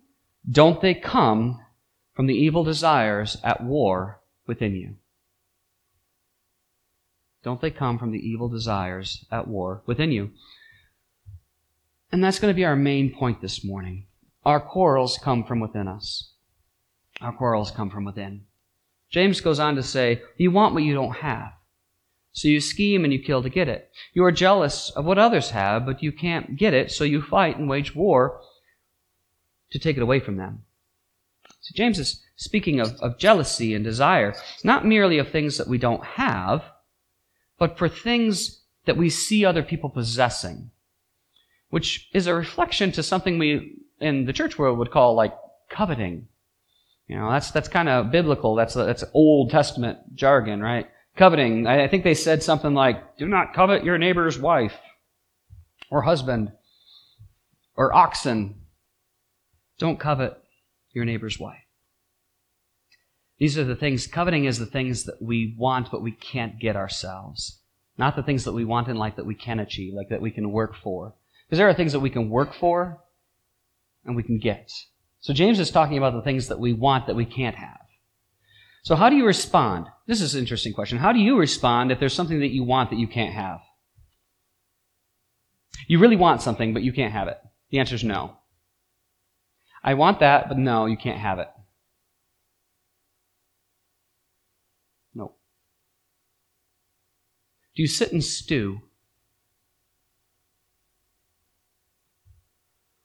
Don't 0.49 0.81
they 0.81 0.95
come 0.95 1.61
from 2.15 2.27
the 2.27 2.35
evil 2.35 2.65
desires 2.65 3.39
at 3.43 3.63
war 3.63 4.21
within 4.47 4.75
you? 4.75 4.97
Don't 7.43 7.61
they 7.61 7.71
come 7.71 7.99
from 7.99 8.13
the 8.13 8.19
evil 8.19 8.49
desires 8.49 9.25
at 9.31 9.49
war 9.49 9.83
within 9.87 10.13
you? 10.13 10.31
And 12.13 12.23
that's 12.23 12.39
going 12.39 12.53
to 12.53 12.57
be 12.57 12.67
our 12.67 12.77
main 12.77 13.11
point 13.15 13.41
this 13.41 13.65
morning. 13.65 14.07
Our 14.45 14.61
quarrels 14.61 15.19
come 15.19 15.45
from 15.45 15.61
within 15.61 15.89
us. 15.89 16.33
Our 17.23 17.33
quarrels 17.33 17.71
come 17.71 17.89
from 17.89 18.05
within. 18.05 18.43
James 19.11 19.41
goes 19.41 19.59
on 19.59 19.77
to 19.77 19.83
say, 19.83 20.21
You 20.37 20.51
want 20.51 20.75
what 20.75 20.83
you 20.83 20.95
don't 20.95 21.17
have. 21.17 21.53
So 22.33 22.49
you 22.49 22.61
scheme 22.61 23.05
and 23.05 23.13
you 23.13 23.23
kill 23.23 23.43
to 23.43 23.49
get 23.49 23.69
it. 23.69 23.91
You 24.13 24.25
are 24.25 24.33
jealous 24.33 24.91
of 24.91 25.07
what 25.07 25.19
others 25.19 25.51
have, 25.51 25.87
but 25.87 26.03
you 26.03 26.13
can't 26.13 26.57
get 26.57 26.75
it, 26.75 26.91
so 26.91 27.05
you 27.05 27.23
fight 27.23 27.59
and 27.59 27.69
wage 27.69 27.95
war 27.95 28.41
to 29.71 29.79
take 29.79 29.97
it 29.97 30.03
away 30.03 30.21
from 30.21 30.37
them. 30.37 30.65
So 31.61 31.73
James 31.75 31.99
is 31.99 32.23
speaking 32.37 32.81
of, 32.81 32.95
of 33.01 33.19
jealousy 33.19 33.75
and 33.75 33.85
desire, 33.85 34.35
not 34.65 34.87
merely 34.87 35.19
of 35.19 35.31
things 35.31 35.59
that 35.59 35.69
we 35.69 35.79
don't 35.79 36.05
have, 36.05 36.65
but 37.59 37.79
for 37.79 37.89
things 37.89 38.63
that 38.87 38.97
we 38.97 39.09
see 39.09 39.45
other 39.45 39.63
people 39.63 39.89
possessing 39.91 40.71
which 41.73 42.11
is 42.13 42.27
a 42.27 42.35
reflection 42.35 42.93
to 42.93 43.03
something 43.03 43.39
we 43.39 43.79
in 43.99 44.27
the 44.27 44.33
church 44.35 44.59
world 44.59 44.77
would 44.77 44.91
call 44.91 45.15
like 45.15 45.33
coveting. 45.71 46.29
You 47.09 47.17
know, 47.17 47.31
that's 47.31 47.51
that's 47.51 47.69
kind 47.69 47.89
of 47.89 48.11
biblical. 48.11 48.55
That's 48.55 48.75
that's 48.75 49.05
Old 49.15 49.49
Testament 49.51 49.99
jargon, 50.15 50.61
right? 50.61 50.87
Coveting. 51.17 51.67
I, 51.67 51.85
I 51.85 51.89
think 51.89 52.05
they 52.05 52.13
said 52.13 52.43
something 52.43 52.75
like, 52.75 53.17
"Do 53.17 53.27
not 53.27 53.55
covet 53.55 53.85
your 53.85 53.97
neighbor's 53.97 54.39
wife, 54.39 54.75
or 55.91 56.03
husband, 56.03 56.53
or 57.75 57.95
oxen. 57.95 58.61
Don't 59.79 59.99
covet 59.99 60.37
your 60.93 61.07
neighbor's 61.07 61.39
wife." 61.39 61.65
These 63.39 63.57
are 63.57 63.65
the 63.65 63.77
things. 63.77 64.07
Coveting 64.07 64.45
is 64.45 64.59
the 64.59 64.67
things 64.67 65.05
that 65.05 65.23
we 65.23 65.57
want, 65.59 65.91
but 65.91 66.03
we 66.03 66.13
can't 66.13 66.61
get 66.61 66.77
ourselves. 66.77 67.61
Not 67.97 68.15
the 68.15 68.23
things 68.23 68.45
that 68.45 68.53
we 68.53 68.67
want 68.67 68.89
in 68.89 68.97
life 68.97 69.17
that 69.17 69.25
we 69.25 69.35
can 69.35 69.59
achieve, 69.59 69.95
like 69.95 70.11
that 70.11 70.21
we 70.21 70.31
can 70.31 70.53
work 70.53 70.77
for. 70.77 71.15
Because 71.53 71.59
there 71.59 71.69
are 71.69 71.75
things 71.75 71.93
that 71.93 72.01
we 72.01 72.09
can 72.09 72.31
work 72.31 72.55
for 72.55 72.99
and 74.07 74.17
we 74.17 74.23
can 74.23 74.39
get. 74.39 74.73
So 75.21 75.35
James 75.35 75.61
is 75.61 75.71
talking 75.71 75.99
about 75.99 76.15
the 76.15 76.23
things 76.23 76.49
that 76.49 76.59
we 76.59 76.73
want 76.73 77.07
that 77.09 77.15
we 77.15 77.27
can't 77.27 77.57
have. 77.57 77.83
So 78.85 78.97
how 78.97 79.11
do 79.11 79.17
you 79.17 79.27
respond? 79.27 79.85
This 80.07 80.23
is 80.23 80.35
an 80.35 80.41
interesting 80.41 80.73
question. 80.73 80.97
How 80.97 81.13
do 81.13 81.19
you 81.19 81.37
respond 81.37 81.93
if 81.93 82.01
there's 82.01 82.15
something 82.15 82.41
that 82.41 82.55
you 82.55 82.65
want 82.65 82.89
that 82.89 82.99
you 82.99 83.07
can't 83.07 83.35
have? 83.35 83.61
You 85.89 85.99
really 85.99 86.17
want 86.17 86.41
something, 86.41 86.73
but 86.73 86.85
you 86.85 86.93
can't 86.95 87.13
have 87.13 87.29
it. 87.29 87.37
The 87.69 87.81
answer 87.81 87.97
is 87.97 88.03
no. 88.03 88.39
I 89.85 89.93
want 89.93 90.21
that, 90.21 90.49
but 90.49 90.57
no, 90.57 90.87
you 90.87 90.97
can't 90.97 91.21
have 91.21 91.39
it. 91.39 91.49
No. 95.15 95.35
Do 97.77 97.83
you 97.83 97.89
sit 97.89 98.11
and 98.11 98.25
stew 98.25 98.81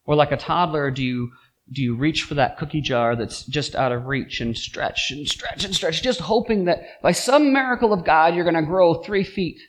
Or 0.07 0.15
like 0.15 0.31
a 0.31 0.37
toddler, 0.37 0.89
do 0.89 1.03
you 1.03 1.31
do 1.71 1.81
you 1.81 1.95
reach 1.95 2.23
for 2.23 2.35
that 2.35 2.57
cookie 2.57 2.81
jar 2.81 3.15
that's 3.15 3.43
just 3.43 3.75
out 3.75 3.91
of 3.91 4.05
reach 4.05 4.39
and 4.39 4.57
stretch 4.57 5.11
and 5.11 5.27
stretch 5.27 5.65
and 5.65 5.75
stretch, 5.75 6.01
just 6.01 6.21
hoping 6.21 6.65
that 6.65 7.01
by 7.01 7.11
some 7.11 7.51
miracle 7.51 7.91
of 7.91 8.05
God 8.05 8.33
you're 8.33 8.45
going 8.45 8.55
to 8.55 8.61
grow 8.61 8.95
three 8.95 9.25
feet 9.25 9.59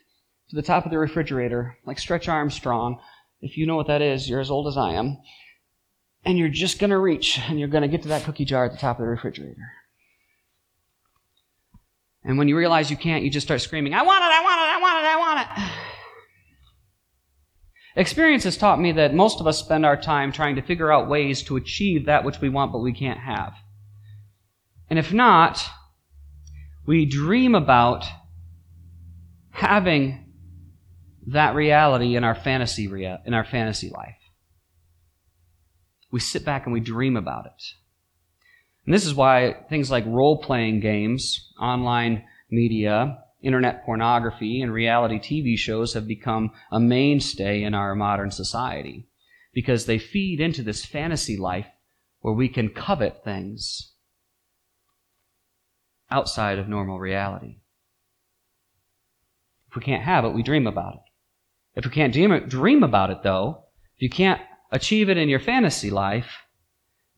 to 0.50 0.56
the 0.56 0.62
top 0.62 0.84
of 0.84 0.92
the 0.92 0.98
refrigerator, 0.98 1.76
like 1.84 1.98
Stretch 1.98 2.28
Armstrong? 2.28 3.00
If 3.40 3.56
you 3.56 3.66
know 3.66 3.74
what 3.74 3.88
that 3.88 4.00
is, 4.00 4.28
you're 4.30 4.40
as 4.40 4.50
old 4.50 4.68
as 4.68 4.76
I 4.76 4.92
am. 4.92 5.18
And 6.24 6.38
you're 6.38 6.48
just 6.48 6.78
going 6.78 6.90
to 6.90 6.98
reach 6.98 7.38
and 7.48 7.58
you're 7.58 7.68
going 7.68 7.82
to 7.82 7.88
get 7.88 8.02
to 8.02 8.08
that 8.08 8.24
cookie 8.24 8.44
jar 8.44 8.64
at 8.64 8.72
the 8.72 8.78
top 8.78 8.98
of 8.98 9.02
the 9.02 9.08
refrigerator. 9.08 9.72
And 12.22 12.38
when 12.38 12.46
you 12.46 12.56
realize 12.56 12.90
you 12.90 12.96
can't, 12.96 13.24
you 13.24 13.30
just 13.30 13.46
start 13.46 13.60
screaming, 13.60 13.94
I 13.94 14.02
want 14.02 14.22
it, 14.22 14.30
I 14.30 14.42
want 14.42 14.60
it, 14.60 14.68
I 14.68 14.80
want 14.80 14.98
it, 14.98 15.08
I 15.08 15.16
want 15.16 15.40
it. 15.40 15.67
Experience 17.98 18.44
has 18.44 18.56
taught 18.56 18.80
me 18.80 18.92
that 18.92 19.12
most 19.12 19.40
of 19.40 19.48
us 19.48 19.58
spend 19.58 19.84
our 19.84 19.96
time 19.96 20.30
trying 20.30 20.54
to 20.54 20.62
figure 20.62 20.92
out 20.92 21.08
ways 21.08 21.42
to 21.42 21.56
achieve 21.56 22.06
that 22.06 22.24
which 22.24 22.40
we 22.40 22.48
want 22.48 22.70
but 22.70 22.78
we 22.78 22.92
can't 22.92 23.18
have. 23.18 23.54
And 24.88 25.00
if 25.00 25.12
not, 25.12 25.60
we 26.86 27.06
dream 27.06 27.56
about 27.56 28.04
having 29.50 30.32
that 31.26 31.56
reality 31.56 32.14
in 32.14 32.22
our 32.22 32.36
fantasy 32.36 32.86
in 32.86 33.34
our 33.34 33.44
fantasy 33.44 33.90
life. 33.90 34.14
We 36.12 36.20
sit 36.20 36.44
back 36.44 36.66
and 36.66 36.72
we 36.72 36.80
dream 36.80 37.16
about 37.16 37.46
it. 37.46 37.62
And 38.86 38.94
this 38.94 39.06
is 39.06 39.14
why 39.14 39.56
things 39.68 39.90
like 39.90 40.04
role-playing 40.06 40.78
games, 40.78 41.52
online 41.60 42.22
media, 42.48 43.24
internet 43.40 43.84
pornography 43.84 44.60
and 44.60 44.72
reality 44.72 45.18
TV 45.18 45.56
shows 45.56 45.94
have 45.94 46.06
become 46.06 46.50
a 46.72 46.80
mainstay 46.80 47.62
in 47.62 47.74
our 47.74 47.94
modern 47.94 48.30
society 48.30 49.08
because 49.52 49.86
they 49.86 49.98
feed 49.98 50.40
into 50.40 50.62
this 50.62 50.84
fantasy 50.84 51.36
life 51.36 51.66
where 52.20 52.34
we 52.34 52.48
can 52.48 52.68
covet 52.68 53.22
things 53.24 53.92
outside 56.10 56.58
of 56.58 56.68
normal 56.68 56.98
reality. 56.98 57.58
If 59.70 59.76
we 59.76 59.82
can't 59.82 60.02
have 60.02 60.24
it, 60.24 60.34
we 60.34 60.42
dream 60.42 60.66
about 60.66 60.94
it. 60.94 61.00
If 61.74 61.84
we 61.84 61.90
can't 61.90 62.48
dream 62.48 62.82
about 62.82 63.10
it, 63.10 63.22
though, 63.22 63.64
if 63.96 64.02
you 64.02 64.10
can't 64.10 64.40
achieve 64.72 65.08
it 65.08 65.16
in 65.16 65.28
your 65.28 65.40
fantasy 65.40 65.90
life, 65.90 66.38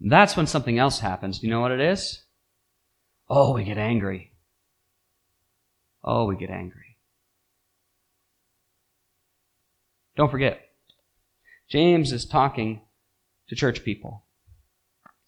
that's 0.00 0.36
when 0.36 0.46
something 0.46 0.78
else 0.78 1.00
happens. 1.00 1.38
Do 1.38 1.46
you 1.46 1.52
know 1.52 1.60
what 1.60 1.72
it 1.72 1.80
is? 1.80 2.24
Oh, 3.28 3.54
we 3.54 3.64
get 3.64 3.78
angry. 3.78 4.29
Oh, 6.02 6.26
we 6.26 6.36
get 6.36 6.50
angry. 6.50 6.96
Don't 10.16 10.30
forget, 10.30 10.60
James 11.70 12.12
is 12.12 12.24
talking 12.24 12.82
to 13.48 13.54
church 13.54 13.84
people. 13.84 14.24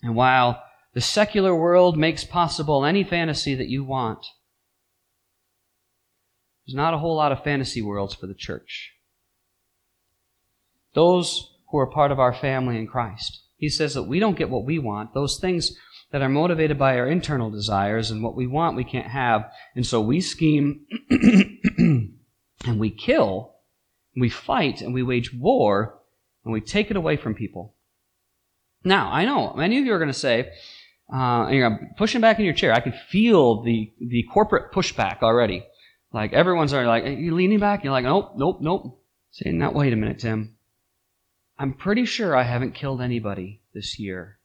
And 0.02 0.14
while 0.14 0.62
the 0.95 1.00
secular 1.00 1.55
world 1.55 1.97
makes 1.97 2.25
possible 2.25 2.85
any 2.85 3.05
fantasy 3.05 3.55
that 3.55 3.69
you 3.69 3.85
want, 3.85 4.26
there's 6.67 6.75
not 6.75 6.95
a 6.95 6.99
whole 6.99 7.17
lot 7.17 7.33
of 7.33 7.45
fantasy 7.45 7.83
worlds 7.83 8.14
for 8.14 8.26
the 8.26 8.35
church. 8.35 8.93
Those 10.95 11.55
who 11.71 11.79
are 11.79 11.87
part 11.87 12.12
of 12.12 12.21
our 12.21 12.35
family 12.35 12.76
in 12.76 12.87
Christ. 12.87 13.43
He 13.57 13.69
says 13.69 13.95
that 13.95 14.02
we 14.05 14.19
don't 14.19 14.37
get 14.37 14.50
what 14.50 14.64
we 14.64 14.79
want. 14.79 15.14
Those 15.14 15.38
things 15.38 15.76
that 16.12 16.23
are 16.23 16.28
motivated 16.28 16.78
by 16.78 16.99
our 16.99 17.09
internal 17.09 17.50
desires 17.50 18.11
and 18.11 18.23
what 18.23 18.37
we 18.37 18.47
want 18.47 18.76
we 18.76 18.85
can't 18.85 19.09
have. 19.09 19.50
And 19.75 19.85
so 19.85 20.00
we 20.00 20.21
scheme 20.21 20.87
and 21.11 22.78
we 22.78 22.90
kill, 22.90 23.54
and 24.14 24.21
we 24.21 24.28
fight, 24.28 24.83
and 24.83 24.92
we 24.92 25.02
wage 25.02 25.33
war, 25.33 25.99
and 26.45 26.52
we 26.52 26.61
take 26.61 26.90
it 26.90 26.97
away 26.97 27.16
from 27.16 27.35
people. 27.35 27.75
Now, 28.85 29.11
I 29.11 29.25
know 29.25 29.54
many 29.54 29.78
of 29.78 29.87
you 29.87 29.95
are 29.95 29.99
going 29.99 30.12
to 30.12 30.19
say, 30.19 30.52
uh, 31.12 31.47
and 31.47 31.54
you're 31.54 31.90
pushing 31.97 32.21
back 32.21 32.38
in 32.38 32.45
your 32.45 32.54
chair. 32.54 32.73
I 32.73 32.81
can 32.81 32.92
feel 33.09 33.62
the, 33.62 33.92
the 33.99 34.25
corporate 34.25 34.73
pushback 34.73 35.23
already. 35.23 35.64
Like 36.12 36.35
everyone's 36.35 36.75
already 36.75 36.88
like, 36.88 37.19
you're 37.19 37.35
leaning 37.35 37.59
back? 37.59 37.85
You're 37.85 37.92
like, 37.92 38.04
nope, 38.04 38.33
nope, 38.37 38.59
nope. 38.61 39.02
Saying, 39.31 39.59
now 39.59 39.73
wait 39.73 39.95
a 39.95 39.97
minute, 39.97 40.19
Tim. 40.19 40.57
I'm 41.59 41.73
pretty 41.73 42.04
sure 42.04 42.37
I 42.37 42.42
haven't 42.42 42.75
killed 42.75 43.00
anybody 43.00 43.62
this 43.73 43.99
year 43.99 44.38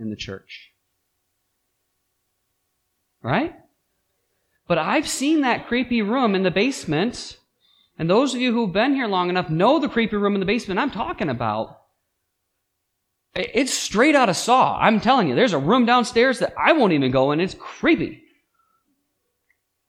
in 0.00 0.10
the 0.10 0.16
church. 0.16 0.73
Right? 3.24 3.54
But 4.68 4.76
I've 4.76 5.08
seen 5.08 5.40
that 5.40 5.66
creepy 5.66 6.02
room 6.02 6.34
in 6.34 6.42
the 6.42 6.50
basement. 6.50 7.38
And 7.98 8.08
those 8.08 8.34
of 8.34 8.40
you 8.40 8.52
who've 8.52 8.72
been 8.72 8.94
here 8.94 9.06
long 9.06 9.30
enough 9.30 9.48
know 9.48 9.78
the 9.78 9.88
creepy 9.88 10.16
room 10.16 10.34
in 10.34 10.40
the 10.40 10.46
basement 10.46 10.78
I'm 10.78 10.90
talking 10.90 11.30
about. 11.30 11.80
It's 13.34 13.72
straight 13.72 14.14
out 14.14 14.28
of 14.28 14.36
Saw. 14.36 14.78
I'm 14.78 15.00
telling 15.00 15.28
you, 15.28 15.34
there's 15.34 15.54
a 15.54 15.58
room 15.58 15.86
downstairs 15.86 16.38
that 16.38 16.54
I 16.56 16.72
won't 16.72 16.92
even 16.92 17.10
go 17.10 17.32
in. 17.32 17.40
It's 17.40 17.56
creepy. 17.58 18.22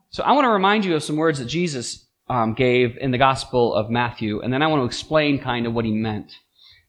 So 0.10 0.24
I 0.24 0.32
want 0.32 0.46
to 0.46 0.50
remind 0.50 0.86
you 0.86 0.96
of 0.96 1.04
some 1.04 1.18
words 1.18 1.40
that 1.40 1.46
Jesus 1.46 2.08
um, 2.30 2.54
gave 2.54 2.98
in 2.98 3.12
the 3.12 3.18
Gospel 3.18 3.76
of 3.76 3.90
Matthew, 3.90 4.42
and 4.42 4.52
then 4.52 4.64
I 4.64 4.68
want 4.68 4.82
to 4.82 4.86
explain 4.86 5.40
kind 5.40 5.68
of 5.68 5.74
what 5.74 5.86
he 5.86 5.92
meant 5.92 6.32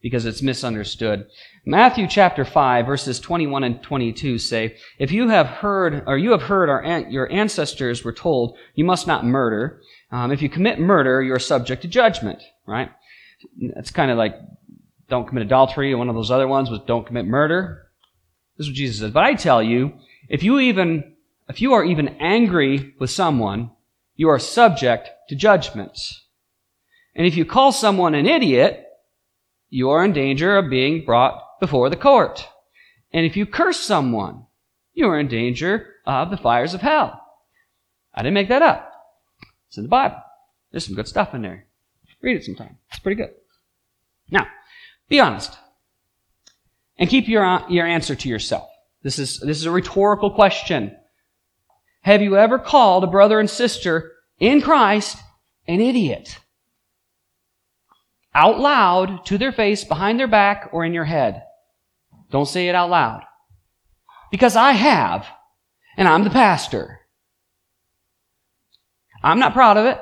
because 0.02 0.26
it's 0.26 0.42
misunderstood. 0.42 1.26
Matthew 1.64 2.06
chapter 2.06 2.44
5 2.44 2.86
verses 2.86 3.18
21 3.18 3.64
and 3.64 3.82
22 3.82 4.38
say, 4.38 4.76
If 4.98 5.10
you 5.10 5.28
have 5.28 5.46
heard, 5.46 6.04
or 6.06 6.16
you 6.16 6.30
have 6.30 6.42
heard 6.42 6.68
our, 6.68 7.00
your 7.08 7.30
ancestors 7.32 8.04
were 8.04 8.12
told, 8.12 8.56
you 8.74 8.84
must 8.84 9.06
not 9.06 9.24
murder. 9.24 9.80
Um, 10.10 10.30
if 10.30 10.42
you 10.42 10.48
commit 10.48 10.78
murder, 10.78 11.22
you're 11.22 11.38
subject 11.38 11.82
to 11.82 11.88
judgment, 11.88 12.42
right? 12.66 12.90
It's 13.58 13.90
kind 13.90 14.10
of 14.10 14.18
like, 14.18 14.36
don't 15.08 15.26
commit 15.26 15.44
adultery, 15.44 15.94
one 15.94 16.08
of 16.08 16.14
those 16.14 16.30
other 16.30 16.49
ones 16.49 16.71
was 16.71 16.80
don't 16.86 17.06
commit 17.06 17.26
murder. 17.26 17.86
This 18.56 18.66
is 18.66 18.71
what 18.71 18.76
Jesus 18.76 18.99
says. 19.00 19.12
But 19.12 19.25
I 19.25 19.34
tell 19.34 19.62
you, 19.62 19.94
if 20.28 20.42
you 20.42 20.58
even, 20.58 21.14
if 21.49 21.60
you 21.60 21.75
are 21.75 21.84
even 21.84 22.16
angry 22.21 22.94
with 22.99 23.10
someone, 23.10 23.71
you 24.14 24.28
are 24.28 24.38
subject 24.38 25.10
to 25.28 25.36
judgment. 25.36 25.99
And 27.14 27.26
if 27.26 27.36
you 27.36 27.44
call 27.44 27.73
someone 27.73 28.14
an 28.14 28.26
idiot, 28.26 28.85
you 29.68 29.90
are 29.90 30.04
in 30.04 30.12
danger 30.12 30.56
of 30.56 30.70
being 30.70 31.04
brought 31.04 31.42
before 31.60 31.90
the 31.90 31.96
court. 31.96 32.46
And 33.12 33.26
if 33.26 33.36
you 33.36 33.46
curse 33.46 33.80
someone, 33.80 34.46
you 34.92 35.08
are 35.08 35.18
in 35.18 35.28
danger 35.28 35.94
of 36.04 36.30
the 36.30 36.36
fires 36.36 36.74
of 36.74 36.80
hell. 36.80 37.20
I 38.14 38.22
didn't 38.22 38.34
make 38.34 38.48
that 38.48 38.62
up. 38.62 38.92
It's 39.68 39.76
in 39.76 39.82
the 39.82 39.88
Bible. 39.88 40.22
There's 40.70 40.86
some 40.86 40.94
good 40.94 41.08
stuff 41.08 41.34
in 41.34 41.42
there. 41.42 41.66
Read 42.22 42.36
it 42.36 42.44
sometime. 42.44 42.78
It's 42.90 42.98
pretty 42.98 43.20
good. 43.20 43.30
Now, 44.30 44.46
be 45.08 45.20
honest. 45.20 45.56
And 46.98 47.10
keep 47.10 47.28
your, 47.28 47.62
your 47.68 47.86
answer 47.86 48.14
to 48.14 48.28
yourself. 48.28 48.68
This 49.02 49.18
is, 49.18 49.38
this 49.40 49.58
is 49.58 49.66
a 49.66 49.70
rhetorical 49.70 50.30
question. 50.30 50.96
Have 52.00 52.22
you 52.22 52.36
ever 52.36 52.58
called 52.58 53.04
a 53.04 53.08
brother 53.08 53.38
and 53.38 53.50
sister 53.50 54.12
in 54.38 54.62
Christ 54.62 55.18
an 55.68 55.80
idiot? 55.80 56.38
Out 58.36 58.60
loud 58.60 59.25
to 59.25 59.38
their 59.38 59.50
face, 59.50 59.82
behind 59.82 60.20
their 60.20 60.28
back, 60.28 60.68
or 60.72 60.84
in 60.84 60.92
your 60.92 61.06
head. 61.06 61.42
Don't 62.30 62.46
say 62.46 62.68
it 62.68 62.75
out 62.75 62.90
loud. 62.90 63.22
Because 64.30 64.56
I 64.56 64.72
have, 64.72 65.26
and 65.96 66.06
I'm 66.06 66.22
the 66.22 66.30
pastor. 66.30 67.00
I'm 69.22 69.38
not 69.38 69.54
proud 69.54 69.78
of 69.78 69.86
it. 69.86 69.99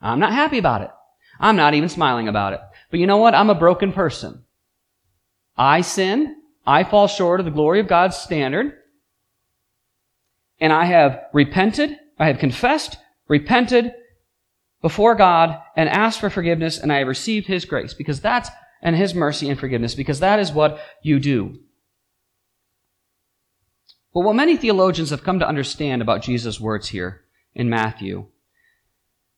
I'm 0.00 0.20
not 0.20 0.32
happy 0.32 0.56
about 0.56 0.80
it. 0.80 0.90
I'm 1.38 1.56
not 1.56 1.74
even 1.74 1.90
smiling 1.90 2.28
about 2.28 2.54
it. 2.54 2.60
But 2.90 2.98
you 2.98 3.06
know 3.06 3.18
what? 3.18 3.34
I'm 3.34 3.50
a 3.50 3.54
broken 3.54 3.92
person. 3.92 4.42
I 5.56 5.82
sin. 5.82 6.36
I 6.66 6.84
fall 6.84 7.08
short 7.08 7.40
of 7.40 7.44
the 7.44 7.52
glory 7.52 7.80
of 7.80 7.88
God's 7.88 8.16
standard. 8.16 8.72
And 10.58 10.72
I 10.72 10.86
have 10.86 11.24
repented. 11.34 11.98
I 12.18 12.26
have 12.28 12.38
confessed, 12.38 12.96
repented, 13.28 13.92
before 14.82 15.14
God 15.14 15.60
and 15.76 15.88
asked 15.88 16.20
for 16.20 16.30
forgiveness, 16.30 16.78
and 16.78 16.92
I 16.92 16.98
have 16.98 17.08
received 17.08 17.46
His 17.46 17.64
grace 17.64 17.94
because 17.94 18.20
that's 18.20 18.50
and 18.82 18.96
His 18.96 19.14
mercy 19.14 19.48
and 19.48 19.58
forgiveness 19.58 19.94
because 19.94 20.20
that 20.20 20.38
is 20.38 20.52
what 20.52 20.80
you 21.02 21.18
do. 21.18 21.58
But 24.12 24.22
what 24.22 24.36
many 24.36 24.56
theologians 24.56 25.10
have 25.10 25.22
come 25.22 25.38
to 25.38 25.48
understand 25.48 26.02
about 26.02 26.22
Jesus' 26.22 26.60
words 26.60 26.88
here 26.88 27.22
in 27.54 27.68
Matthew, 27.68 28.26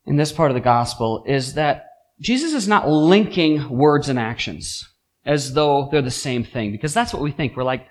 in 0.06 0.16
this 0.16 0.32
part 0.32 0.50
of 0.50 0.54
the 0.54 0.60
gospel, 0.60 1.24
is 1.26 1.54
that 1.54 1.86
Jesus 2.20 2.54
is 2.54 2.68
not 2.68 2.88
linking 2.88 3.68
words 3.68 4.08
and 4.08 4.18
actions 4.18 4.88
as 5.24 5.54
though 5.54 5.88
they're 5.90 6.02
the 6.02 6.10
same 6.10 6.44
thing 6.44 6.72
because 6.72 6.94
that's 6.94 7.12
what 7.12 7.22
we 7.22 7.32
think. 7.32 7.56
We're 7.56 7.64
like, 7.64 7.86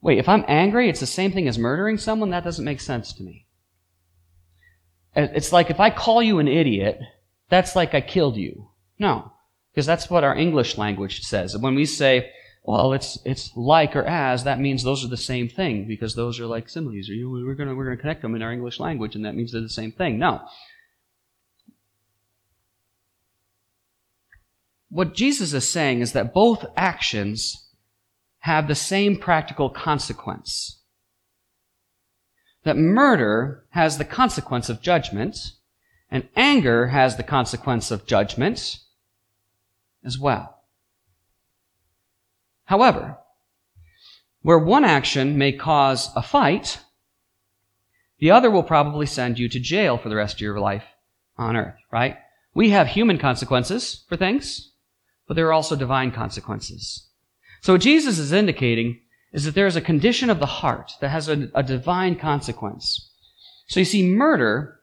wait, 0.00 0.18
if 0.18 0.28
I'm 0.28 0.44
angry, 0.48 0.88
it's 0.88 1.00
the 1.00 1.06
same 1.06 1.32
thing 1.32 1.48
as 1.48 1.58
murdering 1.58 1.96
someone? 1.96 2.30
That 2.30 2.44
doesn't 2.44 2.64
make 2.64 2.80
sense 2.80 3.12
to 3.14 3.22
me. 3.22 3.46
It's 5.14 5.52
like 5.52 5.70
if 5.70 5.80
I 5.80 5.90
call 5.90 6.22
you 6.22 6.38
an 6.38 6.48
idiot, 6.48 6.98
that's 7.48 7.76
like 7.76 7.94
I 7.94 8.00
killed 8.00 8.36
you. 8.36 8.70
No, 8.98 9.32
because 9.72 9.86
that's 9.86 10.08
what 10.08 10.24
our 10.24 10.34
English 10.34 10.78
language 10.78 11.20
says. 11.20 11.56
When 11.56 11.74
we 11.74 11.84
say, 11.84 12.30
well, 12.64 12.92
it's 12.92 13.18
it's 13.24 13.50
like 13.56 13.94
or 13.94 14.04
as, 14.04 14.44
that 14.44 14.60
means 14.60 14.82
those 14.82 15.04
are 15.04 15.08
the 15.08 15.16
same 15.16 15.48
thing 15.48 15.86
because 15.86 16.14
those 16.14 16.40
are 16.40 16.46
like 16.46 16.68
similes. 16.68 17.08
We're 17.10 17.54
gonna 17.54 17.74
we're 17.74 17.84
gonna 17.84 17.96
connect 17.96 18.22
them 18.22 18.34
in 18.34 18.42
our 18.42 18.52
English 18.52 18.80
language, 18.80 19.14
and 19.14 19.24
that 19.24 19.34
means 19.34 19.52
they're 19.52 19.60
the 19.60 19.68
same 19.68 19.92
thing. 19.92 20.18
No. 20.18 20.40
What 24.88 25.14
Jesus 25.14 25.52
is 25.54 25.68
saying 25.68 26.00
is 26.00 26.12
that 26.12 26.34
both 26.34 26.66
actions 26.76 27.70
have 28.40 28.68
the 28.68 28.74
same 28.74 29.16
practical 29.16 29.70
consequence 29.70 30.81
that 32.64 32.76
murder 32.76 33.64
has 33.70 33.98
the 33.98 34.04
consequence 34.04 34.68
of 34.68 34.80
judgment, 34.80 35.52
and 36.10 36.28
anger 36.36 36.88
has 36.88 37.16
the 37.16 37.22
consequence 37.22 37.90
of 37.90 38.06
judgment 38.06 38.78
as 40.04 40.18
well. 40.18 40.58
However, 42.64 43.18
where 44.42 44.58
one 44.58 44.84
action 44.84 45.38
may 45.38 45.52
cause 45.52 46.10
a 46.16 46.22
fight, 46.22 46.80
the 48.18 48.30
other 48.30 48.50
will 48.50 48.62
probably 48.62 49.06
send 49.06 49.38
you 49.38 49.48
to 49.48 49.60
jail 49.60 49.98
for 49.98 50.08
the 50.08 50.16
rest 50.16 50.34
of 50.36 50.40
your 50.40 50.60
life 50.60 50.84
on 51.36 51.56
earth, 51.56 51.78
right? 51.90 52.16
We 52.54 52.70
have 52.70 52.88
human 52.88 53.18
consequences 53.18 54.04
for 54.08 54.16
things, 54.16 54.72
but 55.26 55.34
there 55.34 55.46
are 55.46 55.52
also 55.52 55.76
divine 55.76 56.12
consequences. 56.12 57.08
So 57.60 57.78
Jesus 57.78 58.18
is 58.18 58.32
indicating 58.32 59.01
is 59.32 59.44
that 59.44 59.54
there 59.54 59.66
is 59.66 59.76
a 59.76 59.80
condition 59.80 60.30
of 60.30 60.38
the 60.38 60.46
heart 60.46 60.92
that 61.00 61.08
has 61.08 61.28
a, 61.28 61.48
a 61.54 61.62
divine 61.62 62.16
consequence. 62.16 63.10
So 63.66 63.80
you 63.80 63.86
see, 63.86 64.02
murder 64.06 64.80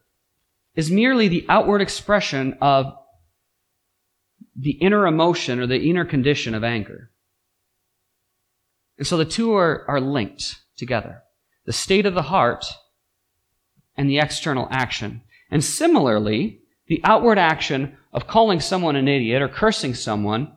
is 0.74 0.90
merely 0.90 1.28
the 1.28 1.46
outward 1.48 1.80
expression 1.80 2.56
of 2.60 2.92
the 4.56 4.72
inner 4.72 5.06
emotion 5.06 5.60
or 5.60 5.66
the 5.66 5.88
inner 5.88 6.04
condition 6.04 6.54
of 6.54 6.64
anger. 6.64 7.10
And 8.98 9.06
so 9.06 9.16
the 9.16 9.24
two 9.24 9.54
are, 9.54 9.84
are 9.88 10.00
linked 10.00 10.56
together. 10.76 11.22
The 11.66 11.72
state 11.72 12.06
of 12.06 12.14
the 12.14 12.22
heart 12.22 12.66
and 13.96 14.08
the 14.08 14.18
external 14.18 14.68
action. 14.70 15.22
And 15.50 15.64
similarly, 15.64 16.60
the 16.88 17.00
outward 17.04 17.38
action 17.38 17.96
of 18.12 18.26
calling 18.26 18.60
someone 18.60 18.96
an 18.96 19.08
idiot 19.08 19.42
or 19.42 19.48
cursing 19.48 19.94
someone 19.94 20.52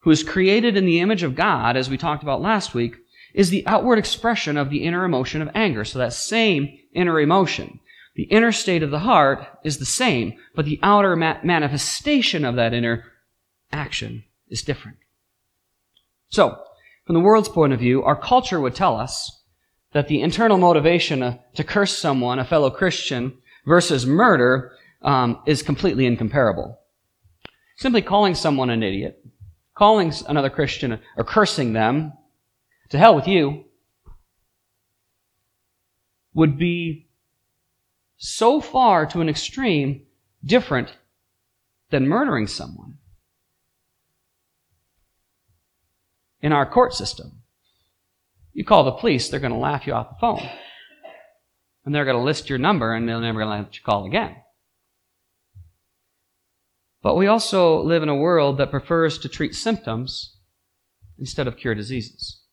who 0.00 0.10
is 0.10 0.22
created 0.22 0.76
in 0.76 0.86
the 0.86 1.00
image 1.00 1.22
of 1.22 1.34
God, 1.34 1.76
as 1.76 1.88
we 1.88 1.96
talked 1.96 2.22
about 2.22 2.40
last 2.40 2.74
week, 2.74 2.96
is 3.34 3.50
the 3.50 3.66
outward 3.66 3.98
expression 3.98 4.56
of 4.56 4.70
the 4.70 4.84
inner 4.84 5.04
emotion 5.04 5.42
of 5.42 5.50
anger. 5.54 5.84
So 5.84 5.98
that 5.98 6.12
same 6.12 6.78
inner 6.94 7.20
emotion. 7.20 7.80
The 8.14 8.24
inner 8.24 8.52
state 8.52 8.84
of 8.84 8.92
the 8.92 9.00
heart 9.00 9.44
is 9.64 9.78
the 9.78 9.84
same, 9.84 10.34
but 10.54 10.64
the 10.64 10.78
outer 10.82 11.16
ma- 11.16 11.38
manifestation 11.42 12.44
of 12.44 12.54
that 12.54 12.72
inner 12.72 13.04
action 13.72 14.22
is 14.48 14.62
different. 14.62 14.98
So, 16.28 16.62
from 17.06 17.14
the 17.14 17.20
world's 17.20 17.48
point 17.48 17.72
of 17.72 17.80
view, 17.80 18.02
our 18.04 18.16
culture 18.16 18.60
would 18.60 18.74
tell 18.74 18.96
us 18.96 19.42
that 19.92 20.08
the 20.08 20.20
internal 20.20 20.58
motivation 20.58 21.22
uh, 21.22 21.38
to 21.54 21.64
curse 21.64 21.96
someone, 21.96 22.38
a 22.38 22.44
fellow 22.44 22.70
Christian, 22.70 23.36
versus 23.66 24.06
murder 24.06 24.72
um, 25.02 25.40
is 25.46 25.62
completely 25.62 26.06
incomparable. 26.06 26.78
Simply 27.76 28.02
calling 28.02 28.34
someone 28.34 28.70
an 28.70 28.82
idiot, 28.82 29.24
calling 29.74 30.12
another 30.28 30.50
Christian 30.50 31.00
or 31.16 31.24
cursing 31.24 31.72
them, 31.72 32.12
to 32.94 32.98
hell 32.98 33.16
with 33.16 33.26
you, 33.26 33.64
would 36.32 36.56
be 36.56 37.08
so 38.16 38.60
far 38.60 39.04
to 39.04 39.20
an 39.20 39.28
extreme 39.28 40.02
different 40.44 40.96
than 41.90 42.06
murdering 42.06 42.46
someone. 42.46 42.98
In 46.40 46.52
our 46.52 46.70
court 46.70 46.94
system, 46.94 47.42
you 48.52 48.64
call 48.64 48.84
the 48.84 48.92
police, 48.92 49.28
they're 49.28 49.40
going 49.40 49.52
to 49.52 49.58
laugh 49.58 49.88
you 49.88 49.92
off 49.92 50.10
the 50.10 50.20
phone. 50.20 50.48
And 51.84 51.92
they're 51.92 52.04
going 52.04 52.16
to 52.16 52.22
list 52.22 52.48
your 52.48 52.60
number 52.60 52.94
and 52.94 53.08
they're 53.08 53.20
never 53.20 53.40
going 53.40 53.58
to 53.58 53.64
let 53.64 53.76
you 53.76 53.82
call 53.84 54.06
again. 54.06 54.36
But 57.02 57.16
we 57.16 57.26
also 57.26 57.82
live 57.82 58.04
in 58.04 58.08
a 58.08 58.14
world 58.14 58.58
that 58.58 58.70
prefers 58.70 59.18
to 59.18 59.28
treat 59.28 59.56
symptoms 59.56 60.36
instead 61.18 61.48
of 61.48 61.56
cure 61.56 61.74
diseases. 61.74 62.43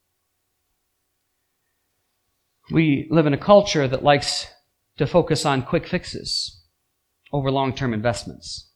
We 2.69 3.08
live 3.10 3.26
in 3.26 3.34
a 3.34 3.38
culture 3.38 3.88
that 3.88 4.04
likes 4.04 4.47
to 4.97 5.08
focus 5.08 5.45
on 5.45 5.63
quick 5.63 5.88
fixes 5.88 6.62
over 7.34 7.50
long 7.50 7.74
term 7.74 7.93
investments. 7.93 8.69